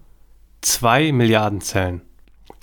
2 0.62 1.12
Milliarden 1.12 1.62
Zellen. 1.62 2.02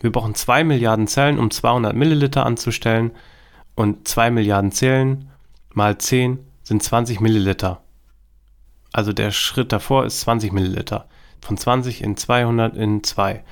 Wir 0.01 0.11
brauchen 0.11 0.35
2 0.35 0.65
Milliarden 0.65 1.07
Zellen, 1.07 1.39
um 1.39 1.51
200 1.51 1.95
Milliliter 1.95 2.47
anzustellen 2.47 3.13
und 3.75 4.09
2 4.09 4.31
Milliarden 4.31 4.73
Zellen 4.73 5.31
mal 5.75 5.99
10 5.99 6.39
sind 6.63 6.83
20 6.83 7.21
Milliliter. 7.21 7.83
Also 8.99 9.13
der 9.13 9.31
Schritt 9.31 9.71
davor 9.71 10.07
ist 10.07 10.23
20 10.23 10.51
Milliliter. 10.51 11.07
Von 11.41 11.57
20 11.57 12.03
in 12.03 12.17
200 12.17 12.77
in 12.77 13.05
2. 13.05 13.45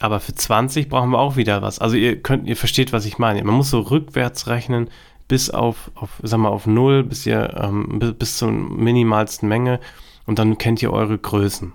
Aber 0.00 0.18
für 0.18 0.34
20 0.34 0.88
brauchen 0.88 1.10
wir 1.10 1.20
auch 1.20 1.36
wieder 1.36 1.62
was. 1.62 1.78
Also 1.78 1.94
ihr 1.94 2.20
könnt, 2.20 2.48
ihr 2.48 2.56
versteht, 2.56 2.92
was 2.92 3.04
ich 3.04 3.16
meine. 3.16 3.44
Man 3.44 3.54
muss 3.54 3.70
so 3.70 3.78
rückwärts 3.78 4.48
rechnen 4.48 4.90
bis 5.28 5.50
auf, 5.50 5.92
auf 5.94 6.10
sag 6.24 6.38
mal, 6.40 6.48
auf 6.48 6.66
0, 6.66 7.04
bis 7.04 7.24
ihr, 7.26 7.54
ähm, 7.62 8.00
bis, 8.00 8.14
bis 8.14 8.38
zur 8.38 8.50
minimalsten 8.50 9.48
Menge 9.48 9.78
und 10.26 10.40
dann 10.40 10.58
kennt 10.58 10.82
ihr 10.82 10.92
eure 10.92 11.16
Größen. 11.16 11.72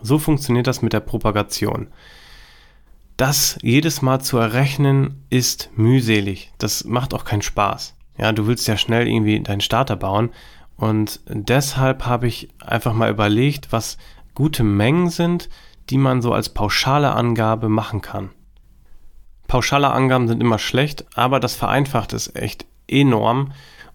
So 0.00 0.18
funktioniert 0.18 0.66
das 0.66 0.82
mit 0.82 0.92
der 0.92 0.98
Propagation. 0.98 1.86
Das 3.16 3.60
jedes 3.62 4.02
Mal 4.02 4.18
zu 4.18 4.38
errechnen 4.38 5.24
ist 5.30 5.70
mühselig. 5.76 6.50
Das 6.58 6.82
macht 6.82 7.14
auch 7.14 7.24
keinen 7.24 7.42
Spaß. 7.42 7.94
Ja, 8.18 8.32
du 8.32 8.48
willst 8.48 8.66
ja 8.66 8.76
schnell 8.76 9.06
irgendwie 9.06 9.38
deinen 9.38 9.60
Starter 9.60 9.94
bauen 9.94 10.30
und 10.82 11.20
deshalb 11.28 12.06
habe 12.06 12.26
ich 12.26 12.48
einfach 12.60 12.92
mal 12.92 13.08
überlegt, 13.08 13.70
was 13.70 13.98
gute 14.34 14.64
Mengen 14.64 15.10
sind, 15.10 15.48
die 15.90 15.96
man 15.96 16.20
so 16.20 16.32
als 16.32 16.48
pauschale 16.48 17.12
Angabe 17.12 17.68
machen 17.68 18.00
kann. 18.00 18.30
Pauschale 19.46 19.92
Angaben 19.92 20.26
sind 20.26 20.40
immer 20.40 20.58
schlecht, 20.58 21.06
aber 21.14 21.38
das 21.38 21.54
vereinfacht 21.54 22.12
es 22.12 22.34
echt 22.34 22.66
enorm 22.88 23.52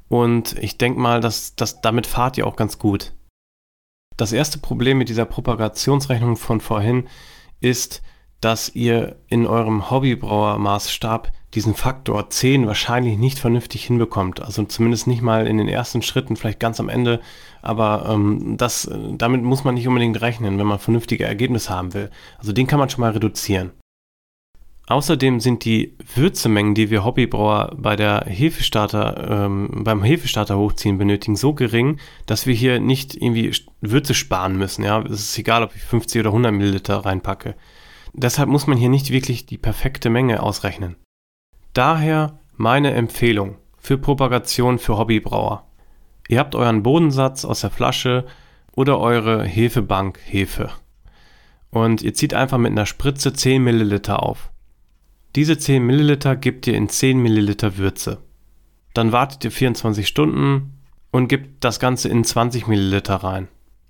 und 0.08 0.58
ich 0.60 0.78
denke 0.78 1.02
mal, 1.02 1.20
dass, 1.20 1.58
dass 1.58 1.82
damit 1.82 2.08
fahrt 2.08 2.38
ihr 2.38 2.48
auch 2.48 2.56
ganz 2.56 2.80
gut. 2.80 3.12
Das 4.16 4.32
erste 4.32 4.58
Problem 4.58 4.98
mit 4.98 5.10
dieser 5.10 5.26
Propagationsrechnung 5.26 6.38
von 6.38 6.62
vorhin 6.62 7.10
ist, 7.60 8.02
dass 8.42 8.70
ihr 8.76 9.16
in 9.28 9.48
eurem 9.48 9.90
Hobbybrauermaßstab 9.90 11.32
diesen 11.54 11.74
Faktor 11.74 12.30
10 12.30 12.68
wahrscheinlich 12.68 13.18
nicht 13.18 13.40
vernünftig 13.40 13.86
hinbekommt. 13.86 14.42
Also 14.42 14.64
zumindest 14.64 15.08
nicht 15.08 15.22
mal 15.22 15.48
in 15.48 15.58
den 15.58 15.68
ersten 15.68 16.02
Schritten, 16.02 16.36
vielleicht 16.36 16.60
ganz 16.60 16.80
am 16.80 16.90
Ende. 16.90 17.20
Aber 17.62 18.08
ähm, 18.10 18.58
das, 18.58 18.90
damit 19.14 19.42
muss 19.44 19.64
man 19.64 19.76
nicht 19.76 19.88
unbedingt 19.88 20.22
rechnen, 20.22 20.60
wenn 20.60 20.68
man 20.68 20.80
vernünftige 20.80 21.26
Ergebnisse 21.26 21.74
haben 21.74 21.94
will. 21.94 22.12
Also 22.38 22.52
den 22.52 22.68
kann 22.68 22.80
man 22.80 22.90
schon 22.90 23.02
mal 23.02 23.12
reduzieren. 23.12 23.72
Außerdem 24.90 25.42
sind 25.42 25.66
die 25.66 25.98
Würzemengen, 26.16 26.74
die 26.74 26.90
wir 26.90 27.04
Hobbybrauer 27.04 27.76
bei 27.78 27.98
der 27.98 28.24
Hefestarter, 28.26 29.46
ähm, 29.46 29.84
beim 29.84 30.02
Hefestarter 30.02 30.58
hochziehen 30.58 30.98
benötigen, 30.98 31.36
so 31.36 31.54
gering, 31.54 32.00
dass 32.26 32.46
wir 32.46 32.54
hier 32.54 32.80
nicht 32.80 33.14
irgendwie 33.14 33.52
Würze 33.82 34.14
sparen 34.14 34.58
müssen. 34.58 34.86
Ja, 34.86 35.02
es 35.02 35.20
ist 35.20 35.38
egal, 35.38 35.64
ob 35.64 35.76
ich 35.76 35.82
50 35.82 36.22
oder 36.22 36.30
100 36.30 36.54
Milliliter 36.54 36.98
reinpacke. 36.98 37.56
Deshalb 38.20 38.50
muss 38.50 38.66
man 38.66 38.80
hier 38.80 38.90
nicht 38.90 39.12
wirklich 39.12 39.46
die 39.46 39.60
perfekte 39.60 40.10
Menge 40.10 40.42
ausrechnen. 40.42 40.96
Daher 41.74 42.40
meine 42.56 42.96
Empfehlung 42.96 43.58
für 43.78 44.00
Propagation 44.00 44.80
für 44.80 44.98
Hobbybrauer. 44.98 45.68
Ihr 46.28 46.40
habt 46.40 46.56
euren 46.56 46.82
Bodensatz 46.82 47.46
aus 47.46 47.62
der 47.62 47.70
Flasche 47.70 48.26
oder 48.76 49.00
eure 49.00 49.46
Hefebank 49.46 50.20
Hefe. 50.26 50.72
Und 51.70 52.02
ihr 52.02 52.16
zieht 52.16 52.34
einfach 52.34 52.58
mit 52.58 52.72
einer 52.72 52.88
Spritze 52.88 53.34
10 53.34 53.64
Milliliter 53.64 54.24
auf. 54.24 54.50
Diese 55.36 55.60
10 55.60 55.86
Milliliter 55.86 56.36
gebt 56.36 56.66
ihr 56.66 56.74
in 56.74 56.90
10 56.90 57.20
Milliliter 57.20 57.78
Würze. 57.78 58.24
dann 58.96 59.12
wartet 59.12 59.46
ihr 59.46 59.52
24 59.52 60.08
Stunden 60.08 60.74
und 61.12 61.28
gebt 61.28 61.64
das 61.64 61.80
Ganze 61.80 62.10
in 62.10 62.24
20 62.24 62.66
Milliliter 62.66 63.18
rein. 63.18 63.48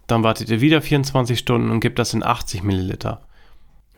Dann 0.08 0.24
wartet 0.24 0.50
ihr 0.50 0.60
wieder 0.60 0.82
24 0.82 1.40
Stunden 1.40 1.72
und 1.72 1.80
gebt 1.80 1.98
das 1.98 2.14
in 2.14 2.24
80 2.24 2.64
Milliliter. 2.64 3.27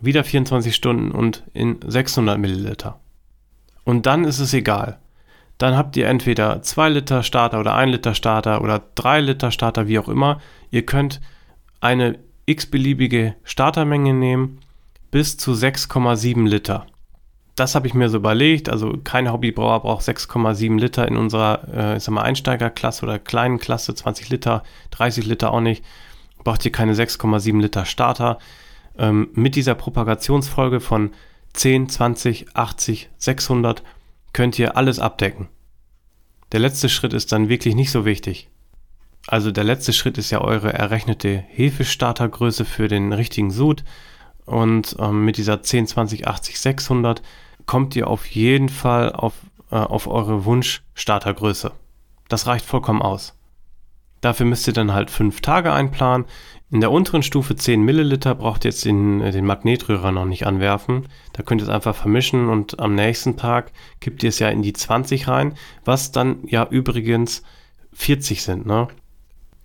Wieder 0.02 0.24
24 0.24 0.76
Stunden 0.76 1.12
und 1.12 1.44
in 1.54 1.80
600 1.86 2.38
Milliliter. 2.38 3.00
Und 3.84 4.06
dann 4.06 4.24
ist 4.24 4.40
es 4.40 4.54
egal. 4.54 5.00
Dann 5.58 5.76
habt 5.76 5.98
ihr 5.98 6.08
entweder 6.08 6.62
2 6.62 6.90
Liter 6.90 7.22
Starter 7.22 7.60
oder 7.60 7.76
1 7.76 7.92
Liter 7.92 8.16
Starter 8.16 8.62
oder 8.62 8.82
3 8.96 9.22
Liter 9.22 9.52
Starter, 9.52 9.88
wie 9.88 10.00
auch 10.00 10.08
immer. 10.08 10.40
Ihr 10.72 10.86
könnt 10.86 11.20
eine 11.82 12.18
x-beliebige 12.46 13.36
Startermenge 13.44 14.14
nehmen 14.14 14.60
bis 15.12 15.38
zu 15.38 15.52
6,7 15.52 16.48
Liter. 16.48 16.86
Das 17.56 17.76
habe 17.76 17.88
ich 17.88 17.94
mir 17.94 18.10
so 18.10 18.18
überlegt. 18.18 18.70
Also 18.70 18.98
kein 19.04 19.32
Hobbybrauer 19.32 19.82
braucht 19.82 20.06
6,7 20.06 20.80
Liter 20.80 21.08
in 21.08 21.18
unserer 21.18 21.68
äh, 21.74 21.98
ich 21.98 22.04
sag 22.04 22.14
mal 22.14 22.22
Einsteigerklasse 22.22 23.04
oder 23.04 23.20
kleinen 23.20 23.60
Klasse, 23.60 23.94
20 23.94 24.30
Liter, 24.30 24.64
30 24.92 25.26
Liter 25.26 25.52
auch 25.52 25.60
nicht. 25.60 25.84
Braucht 26.44 26.64
ihr 26.64 26.72
keine 26.72 26.94
6,7 26.94 27.60
Liter 27.60 27.86
Starter. 27.86 28.38
Ähm, 29.00 29.30
mit 29.34 29.56
dieser 29.56 29.76
Propagationsfolge 29.76 30.82
von 30.82 31.12
10, 31.54 31.90
20, 31.90 32.56
80, 32.56 33.10
600 33.18 33.82
könnt 34.34 34.60
ihr 34.60 34.78
alles 34.78 35.00
abdecken. 35.00 35.48
Der 36.52 36.60
letzte 36.60 36.90
Schritt 36.90 37.14
ist 37.14 37.32
dann 37.32 37.50
wirklich 37.50 37.76
nicht 37.76 37.92
so 37.92 38.06
wichtig. 38.06 38.50
Also 39.28 39.52
der 39.52 39.64
letzte 39.64 39.94
Schritt 39.94 40.18
ist 40.18 40.32
ja 40.32 40.42
eure 40.42 40.74
errechnete 40.74 41.38
Hefestartergröße 41.48 42.66
für 42.66 42.88
den 42.88 43.14
richtigen 43.14 43.52
Sud. 43.52 43.84
Und 44.46 44.96
ähm, 45.00 45.26
mit 45.26 45.38
dieser 45.38 45.62
10, 45.62 45.88
20, 45.88 46.28
80, 46.28 46.60
600 46.60 47.22
kommt 47.66 47.96
ihr 47.96 48.08
auf 48.08 48.26
jeden 48.26 48.70
Fall 48.70 49.14
auf, 49.14 49.34
äh, 49.72 49.76
auf 49.76 50.08
eure 50.08 50.46
Wunschstartergröße. 50.46 51.72
Das 52.28 52.48
reicht 52.48 52.66
vollkommen 52.66 53.02
aus. 53.02 53.39
Dafür 54.22 54.46
müsst 54.46 54.68
ihr 54.68 54.74
dann 54.74 54.94
halt 54.94 55.10
fünf 55.12 55.42
Tage 55.42 55.72
einplanen. 55.72 56.26
In 56.72 56.82
der 56.82 56.92
unteren 56.92 57.24
Stufe 57.24 57.56
10 57.56 57.82
Milliliter 57.82 58.36
braucht 58.36 58.64
ihr 58.64 58.70
jetzt 58.70 58.86
den, 58.86 59.20
den 59.20 59.46
Magnetrührer 59.46 60.12
noch 60.12 60.26
nicht 60.26 60.46
anwerfen. 60.46 61.08
Da 61.34 61.42
könnt 61.42 61.62
ihr 61.62 61.64
es 61.64 61.74
einfach 61.74 61.96
vermischen 61.96 62.48
und 62.48 62.80
am 62.80 62.94
nächsten 62.94 63.38
Tag 63.38 63.72
kippt 64.02 64.22
ihr 64.22 64.30
es 64.30 64.40
ja 64.40 64.50
in 64.50 64.62
die 64.62 64.74
20 64.74 65.28
rein, 65.28 65.56
was 65.84 66.12
dann 66.12 66.40
ja 66.46 66.68
übrigens 66.70 67.42
40 67.94 68.44
sind. 68.44 68.66
Ne? 68.68 68.88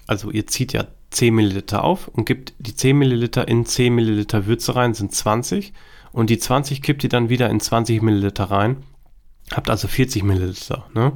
Also 0.07 0.31
ihr 0.31 0.47
zieht 0.47 0.73
ja 0.73 0.87
10 1.11 1.35
Milliliter 1.35 1.85
auf 1.85 2.09
und 2.09 2.25
gibt 2.25 2.55
die 2.59 2.75
10 2.75 2.97
Milliliter 2.97 3.49
in 3.49 3.67
10 3.67 3.95
Milliliter 3.95 4.47
Würze 4.47 4.75
rein, 4.75 4.95
sind 4.95 5.15
20. 5.15 5.75
Und 6.13 6.31
die 6.31 6.39
20 6.39 6.81
kippt 6.81 7.05
ihr 7.05 7.11
dann 7.11 7.29
wieder 7.29 7.51
in 7.51 7.61
20 7.61 8.01
Milliliter 8.01 8.45
rein. 8.45 8.79
Habt 9.53 9.69
also 9.69 9.89
40 9.89 10.23
Milliliter 10.23 10.87
ne? 10.95 11.13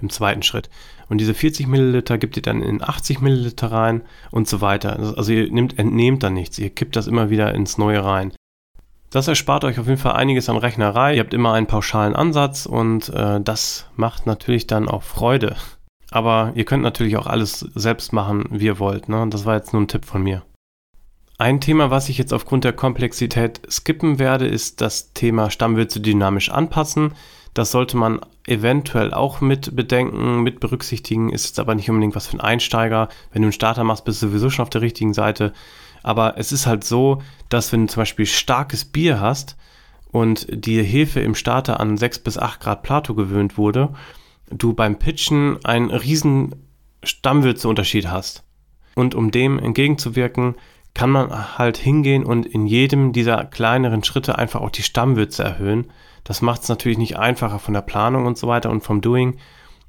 im 0.00 0.10
zweiten 0.10 0.42
Schritt. 0.42 0.68
Und 1.08 1.18
diese 1.18 1.34
40 1.34 1.66
Milliliter 1.66 2.18
gibt 2.18 2.36
ihr 2.36 2.42
dann 2.42 2.62
in 2.62 2.82
80 2.82 3.20
Milliliter 3.20 3.70
rein 3.70 4.02
und 4.30 4.48
so 4.48 4.60
weiter. 4.60 4.98
Also 5.16 5.32
ihr 5.32 5.50
nehmt, 5.50 5.78
entnehmt 5.78 6.22
da 6.22 6.30
nichts. 6.30 6.58
Ihr 6.58 6.70
kippt 6.70 6.96
das 6.96 7.06
immer 7.06 7.30
wieder 7.30 7.54
ins 7.54 7.78
Neue 7.78 8.04
rein. 8.04 8.32
Das 9.10 9.28
erspart 9.28 9.64
euch 9.64 9.78
auf 9.78 9.86
jeden 9.86 10.00
Fall 10.00 10.14
einiges 10.14 10.48
an 10.48 10.56
Rechnerei. 10.56 11.14
Ihr 11.14 11.20
habt 11.20 11.34
immer 11.34 11.52
einen 11.52 11.68
pauschalen 11.68 12.16
Ansatz 12.16 12.66
und 12.66 13.10
äh, 13.10 13.40
das 13.40 13.86
macht 13.94 14.26
natürlich 14.26 14.66
dann 14.66 14.88
auch 14.88 15.04
Freude. 15.04 15.56
Aber 16.10 16.52
ihr 16.56 16.64
könnt 16.64 16.82
natürlich 16.82 17.16
auch 17.16 17.26
alles 17.26 17.60
selbst 17.74 18.12
machen, 18.12 18.46
wie 18.50 18.66
ihr 18.66 18.78
wollt. 18.78 19.08
Ne? 19.08 19.26
Das 19.30 19.44
war 19.44 19.54
jetzt 19.54 19.72
nur 19.72 19.82
ein 19.82 19.88
Tipp 19.88 20.04
von 20.04 20.22
mir. 20.22 20.42
Ein 21.38 21.60
Thema, 21.60 21.90
was 21.90 22.08
ich 22.08 22.18
jetzt 22.18 22.32
aufgrund 22.32 22.64
der 22.64 22.72
Komplexität 22.72 23.60
skippen 23.68 24.18
werde, 24.20 24.46
ist 24.46 24.80
das 24.80 25.12
Thema 25.12 25.50
Stammwürze 25.50 26.00
dynamisch 26.00 26.50
anpassen. 26.50 27.12
Das 27.54 27.70
sollte 27.70 27.96
man 27.96 28.20
eventuell 28.46 29.14
auch 29.14 29.40
mit 29.40 29.74
bedenken, 29.74 30.42
mit 30.42 30.60
berücksichtigen, 30.60 31.30
ist 31.30 31.46
jetzt 31.46 31.60
aber 31.60 31.74
nicht 31.74 31.88
unbedingt 31.88 32.16
was 32.16 32.26
für 32.26 32.32
einen 32.32 32.40
Einsteiger. 32.40 33.08
Wenn 33.32 33.42
du 33.42 33.46
einen 33.46 33.52
Starter 33.52 33.84
machst, 33.84 34.04
bist 34.04 34.20
du 34.20 34.28
sowieso 34.28 34.50
schon 34.50 34.64
auf 34.64 34.70
der 34.70 34.82
richtigen 34.82 35.14
Seite. 35.14 35.52
Aber 36.02 36.36
es 36.36 36.52
ist 36.52 36.66
halt 36.66 36.84
so, 36.84 37.22
dass 37.48 37.72
wenn 37.72 37.86
du 37.86 37.92
zum 37.92 38.00
Beispiel 38.02 38.26
starkes 38.26 38.84
Bier 38.84 39.20
hast 39.20 39.56
und 40.10 40.46
die 40.50 40.82
Hefe 40.82 41.20
im 41.20 41.34
Starter 41.34 41.80
an 41.80 41.96
6 41.96 42.18
bis 42.18 42.38
8 42.38 42.60
Grad 42.60 42.82
Plato 42.82 43.14
gewöhnt 43.14 43.56
wurde, 43.56 43.94
du 44.50 44.74
beim 44.74 44.98
Pitchen 44.98 45.64
einen 45.64 45.90
riesen 45.90 46.54
Stammwürzeunterschied 47.02 48.08
hast. 48.08 48.44
Und 48.94 49.14
um 49.14 49.30
dem 49.30 49.58
entgegenzuwirken, 49.58 50.56
kann 50.94 51.10
man 51.10 51.58
halt 51.58 51.76
hingehen 51.76 52.24
und 52.24 52.46
in 52.46 52.66
jedem 52.66 53.12
dieser 53.12 53.44
kleineren 53.44 54.04
Schritte 54.04 54.38
einfach 54.38 54.60
auch 54.60 54.70
die 54.70 54.84
Stammwürze 54.84 55.42
erhöhen. 55.42 55.90
Das 56.24 56.42
macht 56.42 56.62
es 56.62 56.68
natürlich 56.68 56.98
nicht 56.98 57.18
einfacher 57.18 57.58
von 57.58 57.74
der 57.74 57.82
Planung 57.82 58.26
und 58.26 58.38
so 58.38 58.48
weiter 58.48 58.70
und 58.70 58.82
vom 58.82 59.00
Doing. 59.00 59.38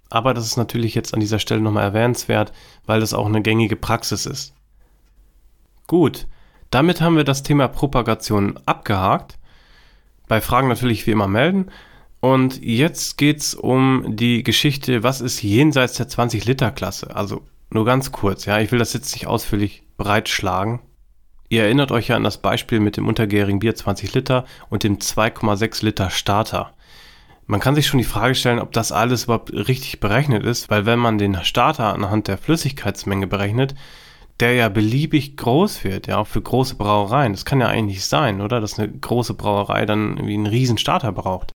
Aber 0.09 0.33
das 0.33 0.45
ist 0.45 0.57
natürlich 0.57 0.93
jetzt 0.93 1.13
an 1.13 1.19
dieser 1.19 1.39
Stelle 1.39 1.61
nochmal 1.61 1.85
erwähnenswert, 1.85 2.51
weil 2.85 2.99
das 2.99 3.13
auch 3.13 3.25
eine 3.25 3.41
gängige 3.41 3.75
Praxis 3.75 4.25
ist. 4.25 4.53
Gut, 5.87 6.27
damit 6.69 7.01
haben 7.01 7.15
wir 7.15 7.23
das 7.23 7.43
Thema 7.43 7.67
Propagation 7.67 8.59
abgehakt. 8.65 9.37
Bei 10.27 10.41
Fragen 10.41 10.67
natürlich 10.67 11.07
wie 11.07 11.11
immer 11.11 11.27
melden. 11.27 11.71
Und 12.19 12.61
jetzt 12.63 13.17
geht 13.17 13.37
es 13.37 13.53
um 13.53 14.15
die 14.15 14.43
Geschichte, 14.43 15.03
was 15.03 15.21
ist 15.21 15.43
jenseits 15.43 15.93
der 15.93 16.07
20-Liter-Klasse? 16.07 17.15
Also 17.15 17.43
nur 17.69 17.85
ganz 17.85 18.11
kurz, 18.11 18.45
ja, 18.45 18.59
ich 18.59 18.71
will 18.71 18.79
das 18.79 18.93
jetzt 18.93 19.13
nicht 19.13 19.27
ausführlich 19.27 19.83
breitschlagen. 19.97 20.79
Ihr 21.49 21.63
erinnert 21.63 21.91
euch 21.91 22.07
ja 22.07 22.15
an 22.15 22.23
das 22.23 22.39
Beispiel 22.39 22.79
mit 22.79 22.97
dem 22.97 23.07
untergärigen 23.07 23.59
Bier 23.59 23.75
20 23.75 24.13
Liter 24.13 24.45
und 24.69 24.83
dem 24.83 24.97
2,6 24.97 25.85
Liter 25.85 26.09
Starter. 26.09 26.73
Man 27.47 27.59
kann 27.59 27.75
sich 27.75 27.85
schon 27.85 27.99
die 27.99 28.03
Frage 28.03 28.33
stellen, 28.33 28.59
ob 28.59 28.71
das 28.71 28.91
alles 28.91 29.25
überhaupt 29.25 29.53
richtig 29.53 29.99
berechnet 29.99 30.43
ist, 30.43 30.71
weil 30.71 30.87
wenn 30.87 30.97
man 30.97 31.19
den 31.19 31.43
Starter 31.43 31.93
anhand 31.93 32.27
der 32.27 32.39
Flüssigkeitsmenge 32.39 33.27
berechnet, 33.27 33.75
der 34.39 34.53
ja 34.53 34.69
beliebig 34.69 35.37
groß 35.37 35.83
wird, 35.83 36.07
ja, 36.07 36.17
auch 36.17 36.27
für 36.27 36.41
große 36.41 36.75
Brauereien. 36.75 37.33
Das 37.33 37.45
kann 37.45 37.61
ja 37.61 37.67
eigentlich 37.67 37.97
nicht 37.97 38.05
sein, 38.05 38.41
oder? 38.41 38.59
Dass 38.59 38.79
eine 38.79 38.89
große 38.89 39.35
Brauerei 39.35 39.85
dann 39.85 40.17
irgendwie 40.17 40.33
einen 40.33 40.47
riesen 40.47 40.77
Starter 40.77 41.11
braucht. 41.11 41.51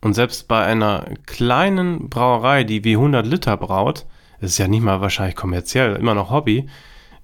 Und 0.00 0.14
selbst 0.14 0.48
bei 0.48 0.64
einer 0.64 1.04
kleinen 1.26 2.08
Brauerei, 2.08 2.64
die 2.64 2.84
wie 2.84 2.94
100 2.94 3.26
Liter 3.26 3.56
braut, 3.56 4.06
das 4.40 4.52
ist 4.52 4.58
ja 4.58 4.66
nicht 4.66 4.82
mal 4.82 5.02
wahrscheinlich 5.02 5.36
kommerziell, 5.36 5.96
immer 5.96 6.14
noch 6.14 6.30
Hobby, 6.30 6.68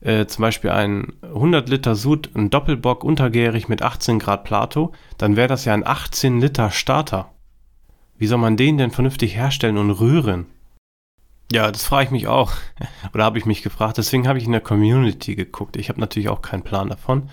äh, 0.01 0.27
zum 0.27 0.43
Beispiel 0.43 0.71
ein 0.71 1.15
100 1.23 1.69
Liter 1.69 1.95
Sud, 1.95 2.31
ein 2.35 2.51
Doppelbock 2.51 3.05
untergärig 3.05 3.69
mit 3.69 3.83
18 3.83 4.19
Grad 4.19 4.45
Plato, 4.45 4.93
dann 5.19 5.37
wäre 5.37 5.49
das 5.49 5.65
ja 5.65 5.75
ein 5.75 5.87
18 5.87 6.41
Liter 6.41 6.71
Starter. 6.71 7.33
Wie 8.19 8.27
soll 8.27 8.39
man 8.39 8.57
den 8.57 8.79
denn 8.79 8.91
vernünftig 8.91 9.37
herstellen 9.37 9.79
und 9.79 9.91
rühren? 9.91 10.47
Ja, 11.53 11.71
das 11.71 11.85
frage 11.85 12.07
ich 12.07 12.11
mich 12.11 12.27
auch. 12.27 12.53
Oder 13.15 13.25
habe 13.25 13.39
ich 13.39 13.47
mich 13.47 13.63
gefragt. 13.63 13.99
Deswegen 13.99 14.27
habe 14.27 14.39
ich 14.39 14.47
in 14.47 14.53
der 14.53 14.61
Community 14.61 15.35
geguckt. 15.35 15.77
Ich 15.77 15.89
habe 15.89 16.01
natürlich 16.01 16.29
auch 16.29 16.43
keinen 16.43 16.63
Plan 16.63 16.89
davon. 16.89 17.31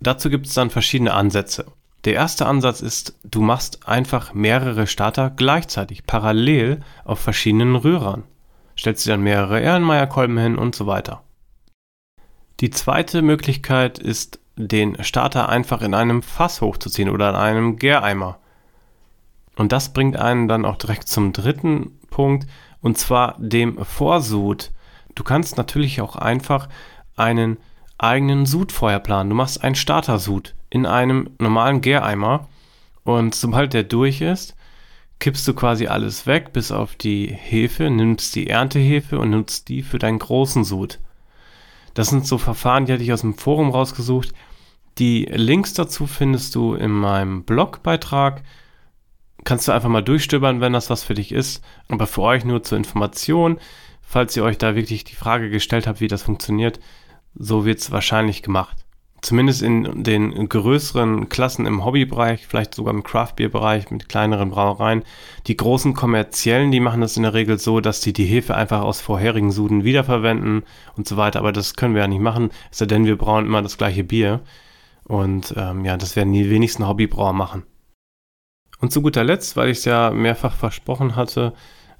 Dazu 0.00 0.30
gibt 0.30 0.46
es 0.46 0.54
dann 0.54 0.70
verschiedene 0.70 1.14
Ansätze. 1.14 1.66
Der 2.04 2.14
erste 2.14 2.46
Ansatz 2.46 2.82
ist, 2.82 3.18
du 3.24 3.40
machst 3.40 3.88
einfach 3.88 4.32
mehrere 4.32 4.86
Starter 4.86 5.30
gleichzeitig, 5.30 6.06
parallel 6.06 6.82
auf 7.04 7.18
verschiedenen 7.18 7.74
Rührern. 7.74 8.22
Stellst 8.78 9.06
dir 9.06 9.12
dann 9.12 9.22
mehrere 9.22 9.60
Ehrenmeierkolben 9.60 10.38
hin 10.38 10.56
und 10.56 10.76
so 10.76 10.86
weiter. 10.86 11.22
Die 12.60 12.70
zweite 12.70 13.22
Möglichkeit 13.22 13.98
ist, 13.98 14.40
den 14.56 15.02
Starter 15.04 15.50
einfach 15.50 15.82
in 15.82 15.92
einem 15.92 16.22
Fass 16.22 16.62
hochzuziehen 16.62 17.10
oder 17.10 17.28
in 17.30 17.36
einem 17.36 17.76
Gäreimer. 17.76 18.38
Und 19.56 19.72
das 19.72 19.92
bringt 19.92 20.16
einen 20.16 20.48
dann 20.48 20.64
auch 20.64 20.76
direkt 20.76 21.08
zum 21.08 21.32
dritten 21.32 21.98
Punkt, 22.08 22.46
und 22.80 22.96
zwar 22.96 23.36
dem 23.38 23.84
Vorsud. 23.84 24.70
Du 25.14 25.24
kannst 25.24 25.56
natürlich 25.56 26.00
auch 26.00 26.16
einfach 26.16 26.68
einen 27.16 27.58
eigenen 27.98 28.46
Sudfeuer 28.46 29.00
planen. 29.00 29.30
Du 29.30 29.36
machst 29.36 29.62
einen 29.62 29.74
Starter-Sud 29.74 30.54
in 30.70 30.86
einem 30.86 31.30
normalen 31.38 31.80
Gäreimer 31.80 32.48
und 33.04 33.34
sobald 33.34 33.72
der 33.72 33.84
durch 33.84 34.20
ist, 34.20 34.56
kippst 35.18 35.46
du 35.48 35.54
quasi 35.54 35.86
alles 35.86 36.26
weg, 36.26 36.52
bis 36.52 36.72
auf 36.72 36.94
die 36.94 37.28
Hefe, 37.28 37.90
nimmst 37.90 38.34
die 38.34 38.48
Erntehefe 38.48 39.18
und 39.18 39.30
nutzt 39.30 39.68
die 39.68 39.82
für 39.82 39.98
deinen 39.98 40.18
großen 40.18 40.64
Sud. 40.64 40.98
Das 41.96 42.08
sind 42.08 42.26
so 42.26 42.36
Verfahren, 42.36 42.84
die 42.84 42.92
hatte 42.92 43.02
ich 43.02 43.12
aus 43.14 43.22
dem 43.22 43.38
Forum 43.38 43.70
rausgesucht. 43.70 44.34
Die 44.98 45.24
Links 45.24 45.72
dazu 45.72 46.06
findest 46.06 46.54
du 46.54 46.74
in 46.74 46.90
meinem 46.90 47.44
Blogbeitrag. 47.44 48.42
Kannst 49.44 49.66
du 49.66 49.72
einfach 49.72 49.88
mal 49.88 50.02
durchstöbern, 50.02 50.60
wenn 50.60 50.74
das 50.74 50.90
was 50.90 51.04
für 51.04 51.14
dich 51.14 51.32
ist. 51.32 51.64
Aber 51.88 52.06
für 52.06 52.20
euch 52.20 52.44
nur 52.44 52.62
zur 52.62 52.76
Information, 52.76 53.58
falls 54.02 54.36
ihr 54.36 54.44
euch 54.44 54.58
da 54.58 54.76
wirklich 54.76 55.04
die 55.04 55.14
Frage 55.14 55.48
gestellt 55.48 55.86
habt, 55.86 56.00
wie 56.00 56.08
das 56.08 56.22
funktioniert, 56.22 56.80
so 57.34 57.64
wird 57.64 57.78
es 57.78 57.90
wahrscheinlich 57.90 58.42
gemacht 58.42 58.85
zumindest 59.26 59.60
in 59.60 60.04
den 60.04 60.48
größeren 60.48 61.28
Klassen 61.28 61.66
im 61.66 61.84
Hobbybereich, 61.84 62.46
vielleicht 62.46 62.76
sogar 62.76 62.94
im 62.94 63.02
Craft-Bier-Bereich 63.02 63.90
mit 63.90 64.08
kleineren 64.08 64.50
Brauereien, 64.50 65.02
die 65.48 65.56
großen 65.56 65.94
kommerziellen, 65.94 66.70
die 66.70 66.78
machen 66.78 67.00
das 67.00 67.16
in 67.16 67.24
der 67.24 67.34
Regel 67.34 67.58
so, 67.58 67.80
dass 67.80 68.00
die 68.00 68.12
die 68.12 68.24
Hefe 68.24 68.54
einfach 68.54 68.82
aus 68.82 69.00
vorherigen 69.00 69.50
Suden 69.50 69.82
wiederverwenden 69.82 70.62
und 70.96 71.08
so 71.08 71.16
weiter. 71.16 71.40
Aber 71.40 71.50
das 71.50 71.74
können 71.74 71.94
wir 71.94 72.02
ja 72.02 72.08
nicht 72.08 72.20
machen, 72.20 72.50
es 72.70 72.78
sei 72.78 72.86
denn, 72.86 73.04
wir 73.04 73.18
brauen 73.18 73.46
immer 73.46 73.62
das 73.62 73.78
gleiche 73.78 74.04
Bier. 74.04 74.42
Und 75.02 75.54
ähm, 75.56 75.84
ja, 75.84 75.96
das 75.96 76.14
werden 76.14 76.32
die 76.32 76.48
wenigsten 76.48 76.86
Hobbybrauer 76.86 77.32
machen. 77.32 77.64
Und 78.78 78.92
zu 78.92 79.02
guter 79.02 79.24
Letzt, 79.24 79.56
weil 79.56 79.70
ich 79.70 79.78
es 79.78 79.84
ja 79.86 80.10
mehrfach 80.10 80.54
versprochen 80.54 81.16
hatte, 81.16 81.52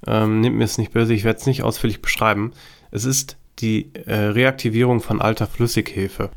ähm, 0.05 0.39
nehmt 0.39 0.55
mir 0.55 0.63
es 0.63 0.77
nicht 0.77 0.93
böse, 0.93 1.13
ich 1.13 1.25
werde 1.25 1.39
es 1.39 1.45
nicht 1.45 1.63
ausführlich 1.63 2.01
beschreiben. 2.01 2.53
Es 2.91 3.03
ist 3.03 3.35
die 3.59 3.93
äh, 3.93 4.13
Reaktivierung 4.13 5.01
von 5.01 5.19
alter 5.19 5.47
Flüssighefe. 5.47 6.29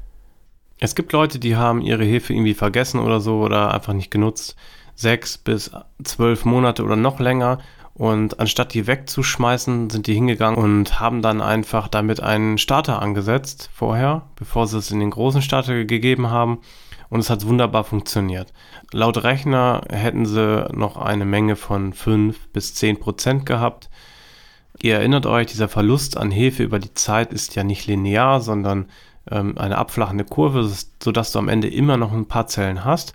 Es 0.82 0.94
gibt 0.94 1.12
Leute, 1.12 1.38
die 1.38 1.56
haben 1.56 1.82
ihre 1.82 2.04
Hefe 2.04 2.32
irgendwie 2.32 2.54
vergessen 2.54 3.00
oder 3.00 3.20
so 3.20 3.40
oder 3.42 3.74
einfach 3.74 3.92
nicht 3.92 4.10
genutzt. 4.10 4.56
Sechs 4.94 5.36
bis 5.36 5.70
zwölf 6.02 6.46
Monate 6.46 6.82
oder 6.82 6.96
noch 6.96 7.20
länger. 7.20 7.58
Und 7.92 8.40
anstatt 8.40 8.72
die 8.72 8.86
wegzuschmeißen, 8.86 9.90
sind 9.90 10.06
die 10.06 10.14
hingegangen 10.14 10.58
und 10.58 10.98
haben 10.98 11.20
dann 11.20 11.42
einfach 11.42 11.86
damit 11.86 12.22
einen 12.22 12.56
Starter 12.56 13.02
angesetzt 13.02 13.68
vorher, 13.74 14.22
bevor 14.36 14.66
sie 14.66 14.78
es 14.78 14.90
in 14.90 15.00
den 15.00 15.10
großen 15.10 15.42
Starter 15.42 15.84
gegeben 15.84 16.30
haben. 16.30 16.60
Und 17.10 17.20
es 17.20 17.28
hat 17.28 17.46
wunderbar 17.46 17.84
funktioniert. 17.84 18.54
Laut 18.90 19.22
Rechner 19.22 19.82
hätten 19.90 20.24
sie 20.24 20.66
noch 20.72 20.96
eine 20.96 21.26
Menge 21.26 21.56
von 21.56 21.92
fünf 21.92 22.48
bis 22.54 22.74
zehn 22.74 22.98
Prozent 22.98 23.44
gehabt. 23.44 23.90
Ihr 24.80 24.94
erinnert 24.94 25.26
euch, 25.26 25.48
dieser 25.48 25.68
Verlust 25.68 26.16
an 26.16 26.30
Hefe 26.30 26.62
über 26.62 26.78
die 26.78 26.94
Zeit 26.94 27.34
ist 27.34 27.54
ja 27.54 27.64
nicht 27.64 27.86
linear, 27.86 28.40
sondern 28.40 28.86
ähm, 29.30 29.58
eine 29.58 29.78
abflachende 29.78 30.24
Kurve, 30.24 30.70
sodass 31.02 31.32
du 31.32 31.38
am 31.38 31.48
Ende 31.48 31.68
immer 31.68 31.96
noch 31.96 32.12
ein 32.12 32.26
paar 32.26 32.46
Zellen 32.46 32.84
hast, 32.84 33.14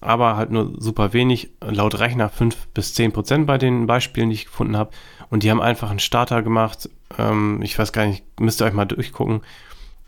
aber 0.00 0.36
halt 0.36 0.50
nur 0.50 0.74
super 0.78 1.12
wenig, 1.12 1.50
laut 1.60 1.98
Rechner 1.98 2.28
5 2.28 2.68
bis 2.68 2.94
10 2.94 3.12
Prozent 3.12 3.46
bei 3.46 3.56
den 3.56 3.86
Beispielen, 3.86 4.28
die 4.28 4.34
ich 4.34 4.44
gefunden 4.46 4.76
habe. 4.76 4.90
Und 5.30 5.42
die 5.42 5.50
haben 5.50 5.62
einfach 5.62 5.90
einen 5.90 5.98
Starter 5.98 6.42
gemacht. 6.42 6.90
Ähm, 7.18 7.60
ich 7.62 7.78
weiß 7.78 7.92
gar 7.92 8.06
nicht, 8.06 8.24
müsst 8.38 8.60
ihr 8.60 8.66
euch 8.66 8.74
mal 8.74 8.84
durchgucken. 8.84 9.40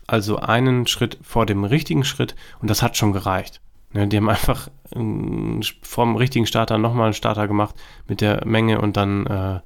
Also 0.05 0.37
einen 0.37 0.87
Schritt 0.87 1.17
vor 1.21 1.45
dem 1.45 1.63
richtigen 1.63 2.05
Schritt 2.05 2.35
und 2.61 2.69
das 2.69 2.81
hat 2.81 2.95
schon 2.95 3.11
gereicht. 3.11 3.59
Ne, 3.93 4.07
die 4.07 4.17
haben 4.17 4.29
einfach 4.29 4.69
äh, 4.95 5.61
vom 5.81 6.15
richtigen 6.15 6.45
Starter 6.45 6.77
nochmal 6.77 7.05
einen 7.05 7.13
Starter 7.13 7.47
gemacht 7.47 7.75
mit 8.07 8.21
der 8.21 8.45
Menge 8.45 8.79
und 8.79 8.97
dann 8.97 9.25
äh, 9.25 9.59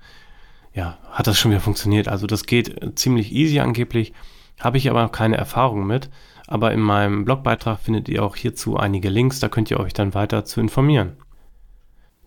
ja, 0.74 0.97
hat 1.12 1.28
das 1.28 1.38
schon 1.38 1.52
wieder 1.52 1.60
funktioniert. 1.60 2.08
Also 2.08 2.28
das 2.28 2.45
geht 2.45 2.97
ziemlich 2.97 3.34
easy 3.34 3.60
angeblich. 3.60 4.13
Habe 4.62 4.78
ich 4.78 4.89
aber 4.89 5.04
noch 5.04 5.12
keine 5.12 5.38
Erfahrung 5.38 5.86
mit. 5.86 6.10
Aber 6.47 6.74
in 6.74 6.82
meinem 6.82 7.24
Blogbeitrag 7.24 7.80
findet 7.80 8.10
ihr 8.10 8.24
auch 8.24 8.36
hierzu 8.36 8.76
einige 8.76 9.10
Links, 9.10 9.39
da 9.39 9.47
könnt 9.47 9.71
ihr 9.71 9.80
euch 9.80 9.93
dann 9.93 10.13
weiter 10.13 10.43
zu 10.43 10.60
informieren. 10.60 11.15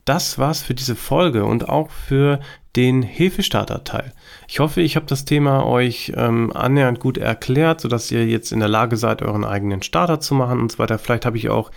Das 0.06 0.38
war's 0.38 0.62
für 0.62 0.74
diese 0.74 0.96
Folge 0.96 1.44
und 1.44 1.68
auch 1.68 1.90
für 1.90 2.40
den 2.74 3.02
Hefestarter-Teil. 3.02 4.12
Ich 4.48 4.60
hoffe, 4.60 4.80
ich 4.80 4.96
habe 4.96 5.06
das 5.06 5.24
Thema 5.24 5.66
euch 5.66 6.12
ähm, 6.16 6.52
annähernd 6.54 7.00
gut 7.00 7.18
erklärt, 7.18 7.80
sodass 7.80 8.10
ihr 8.10 8.26
jetzt 8.26 8.50
in 8.50 8.60
der 8.60 8.68
Lage 8.68 8.96
seid, 8.96 9.22
euren 9.22 9.44
eigenen 9.44 9.82
Starter 9.82 10.20
zu 10.20 10.34
machen 10.34 10.60
und 10.60 10.72
so 10.72 10.78
weiter. 10.78 10.98
Vielleicht 10.98 11.26
habe 11.26 11.36
ich 11.36 11.50
auch 11.50 11.70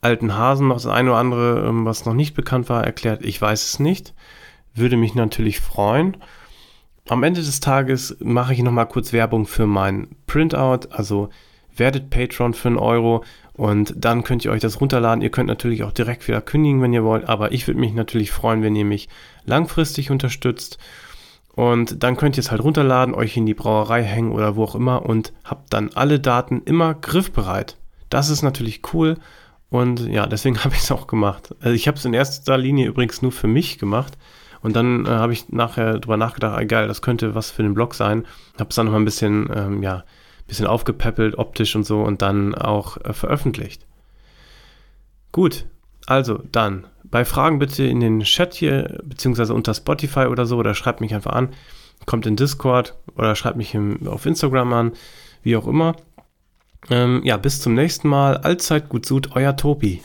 alten 0.00 0.36
Hasen 0.36 0.68
noch 0.68 0.76
das 0.76 0.86
eine 0.86 1.10
oder 1.10 1.18
andere, 1.18 1.68
ähm, 1.68 1.84
was 1.84 2.04
noch 2.04 2.14
nicht 2.14 2.34
bekannt 2.34 2.68
war, 2.68 2.84
erklärt. 2.84 3.22
Ich 3.22 3.40
weiß 3.40 3.62
es 3.64 3.78
nicht. 3.78 4.14
Würde 4.74 4.96
mich 4.96 5.14
natürlich 5.14 5.60
freuen. 5.60 6.16
Am 7.10 7.24
Ende 7.24 7.42
des 7.42 7.58
Tages 7.58 8.16
mache 8.20 8.52
ich 8.52 8.62
nochmal 8.62 8.86
kurz 8.86 9.12
Werbung 9.12 9.44
für 9.44 9.66
mein 9.66 10.10
Printout, 10.28 10.86
also 10.90 11.28
werdet 11.74 12.08
Patron 12.08 12.54
für 12.54 12.68
einen 12.68 12.78
Euro 12.78 13.24
und 13.52 13.92
dann 13.96 14.22
könnt 14.22 14.44
ihr 14.44 14.52
euch 14.52 14.60
das 14.60 14.80
runterladen. 14.80 15.20
Ihr 15.20 15.30
könnt 15.30 15.48
natürlich 15.48 15.82
auch 15.82 15.90
direkt 15.90 16.28
wieder 16.28 16.40
kündigen, 16.40 16.80
wenn 16.82 16.92
ihr 16.92 17.02
wollt, 17.02 17.28
aber 17.28 17.50
ich 17.50 17.66
würde 17.66 17.80
mich 17.80 17.94
natürlich 17.94 18.30
freuen, 18.30 18.62
wenn 18.62 18.76
ihr 18.76 18.84
mich 18.84 19.08
langfristig 19.44 20.12
unterstützt. 20.12 20.78
Und 21.52 22.04
dann 22.04 22.16
könnt 22.16 22.36
ihr 22.36 22.42
es 22.42 22.52
halt 22.52 22.62
runterladen, 22.62 23.12
euch 23.12 23.36
in 23.36 23.44
die 23.44 23.54
Brauerei 23.54 24.04
hängen 24.04 24.30
oder 24.30 24.54
wo 24.54 24.62
auch 24.62 24.76
immer 24.76 25.04
und 25.04 25.32
habt 25.42 25.72
dann 25.72 25.90
alle 25.92 26.20
Daten 26.20 26.62
immer 26.64 26.94
griffbereit. 26.94 27.76
Das 28.08 28.30
ist 28.30 28.42
natürlich 28.42 28.82
cool 28.94 29.16
und 29.68 30.06
ja, 30.06 30.28
deswegen 30.28 30.58
habe 30.64 30.76
ich 30.76 30.82
es 30.82 30.92
auch 30.92 31.08
gemacht. 31.08 31.56
Also 31.58 31.74
ich 31.74 31.88
habe 31.88 31.98
es 31.98 32.04
in 32.04 32.14
erster 32.14 32.56
Linie 32.56 32.86
übrigens 32.86 33.20
nur 33.20 33.32
für 33.32 33.48
mich 33.48 33.80
gemacht 33.80 34.16
und 34.62 34.76
dann 34.76 35.06
äh, 35.06 35.08
habe 35.08 35.32
ich 35.32 35.48
nachher 35.48 35.98
drüber 35.98 36.16
nachgedacht, 36.16 36.60
egal, 36.60 36.88
das 36.88 37.02
könnte 37.02 37.34
was 37.34 37.50
für 37.50 37.62
den 37.62 37.74
Blog 37.74 37.94
sein. 37.94 38.26
Habe 38.58 38.70
es 38.70 38.76
dann 38.76 38.86
nochmal 38.86 39.00
ein 39.00 39.06
bisschen, 39.06 39.48
ähm, 39.54 39.82
ja, 39.82 40.04
bisschen 40.46 40.66
aufgepäppelt, 40.66 41.38
optisch 41.38 41.76
und 41.76 41.84
so 41.84 42.02
und 42.02 42.22
dann 42.22 42.54
auch 42.54 42.96
äh, 42.98 43.12
veröffentlicht. 43.12 43.86
Gut, 45.32 45.66
also 46.06 46.42
dann 46.50 46.86
bei 47.04 47.24
Fragen 47.24 47.58
bitte 47.58 47.84
in 47.84 48.00
den 48.00 48.20
Chat 48.20 48.54
hier, 48.54 49.00
beziehungsweise 49.04 49.54
unter 49.54 49.74
Spotify 49.74 50.26
oder 50.26 50.46
so, 50.46 50.56
oder 50.56 50.74
schreibt 50.74 51.00
mich 51.00 51.14
einfach 51.14 51.32
an. 51.32 51.50
Kommt 52.06 52.26
in 52.26 52.36
Discord 52.36 52.96
oder 53.16 53.36
schreibt 53.36 53.56
mich 53.56 53.74
im, 53.74 54.06
auf 54.08 54.26
Instagram 54.26 54.72
an, 54.72 54.92
wie 55.42 55.56
auch 55.56 55.66
immer. 55.66 55.96
Ähm, 56.88 57.20
ja, 57.24 57.36
bis 57.36 57.60
zum 57.60 57.74
nächsten 57.74 58.08
Mal. 58.08 58.38
Allzeit 58.38 58.88
gut 58.88 59.06
Sud, 59.06 59.30
euer 59.34 59.56
Tobi. 59.56 60.00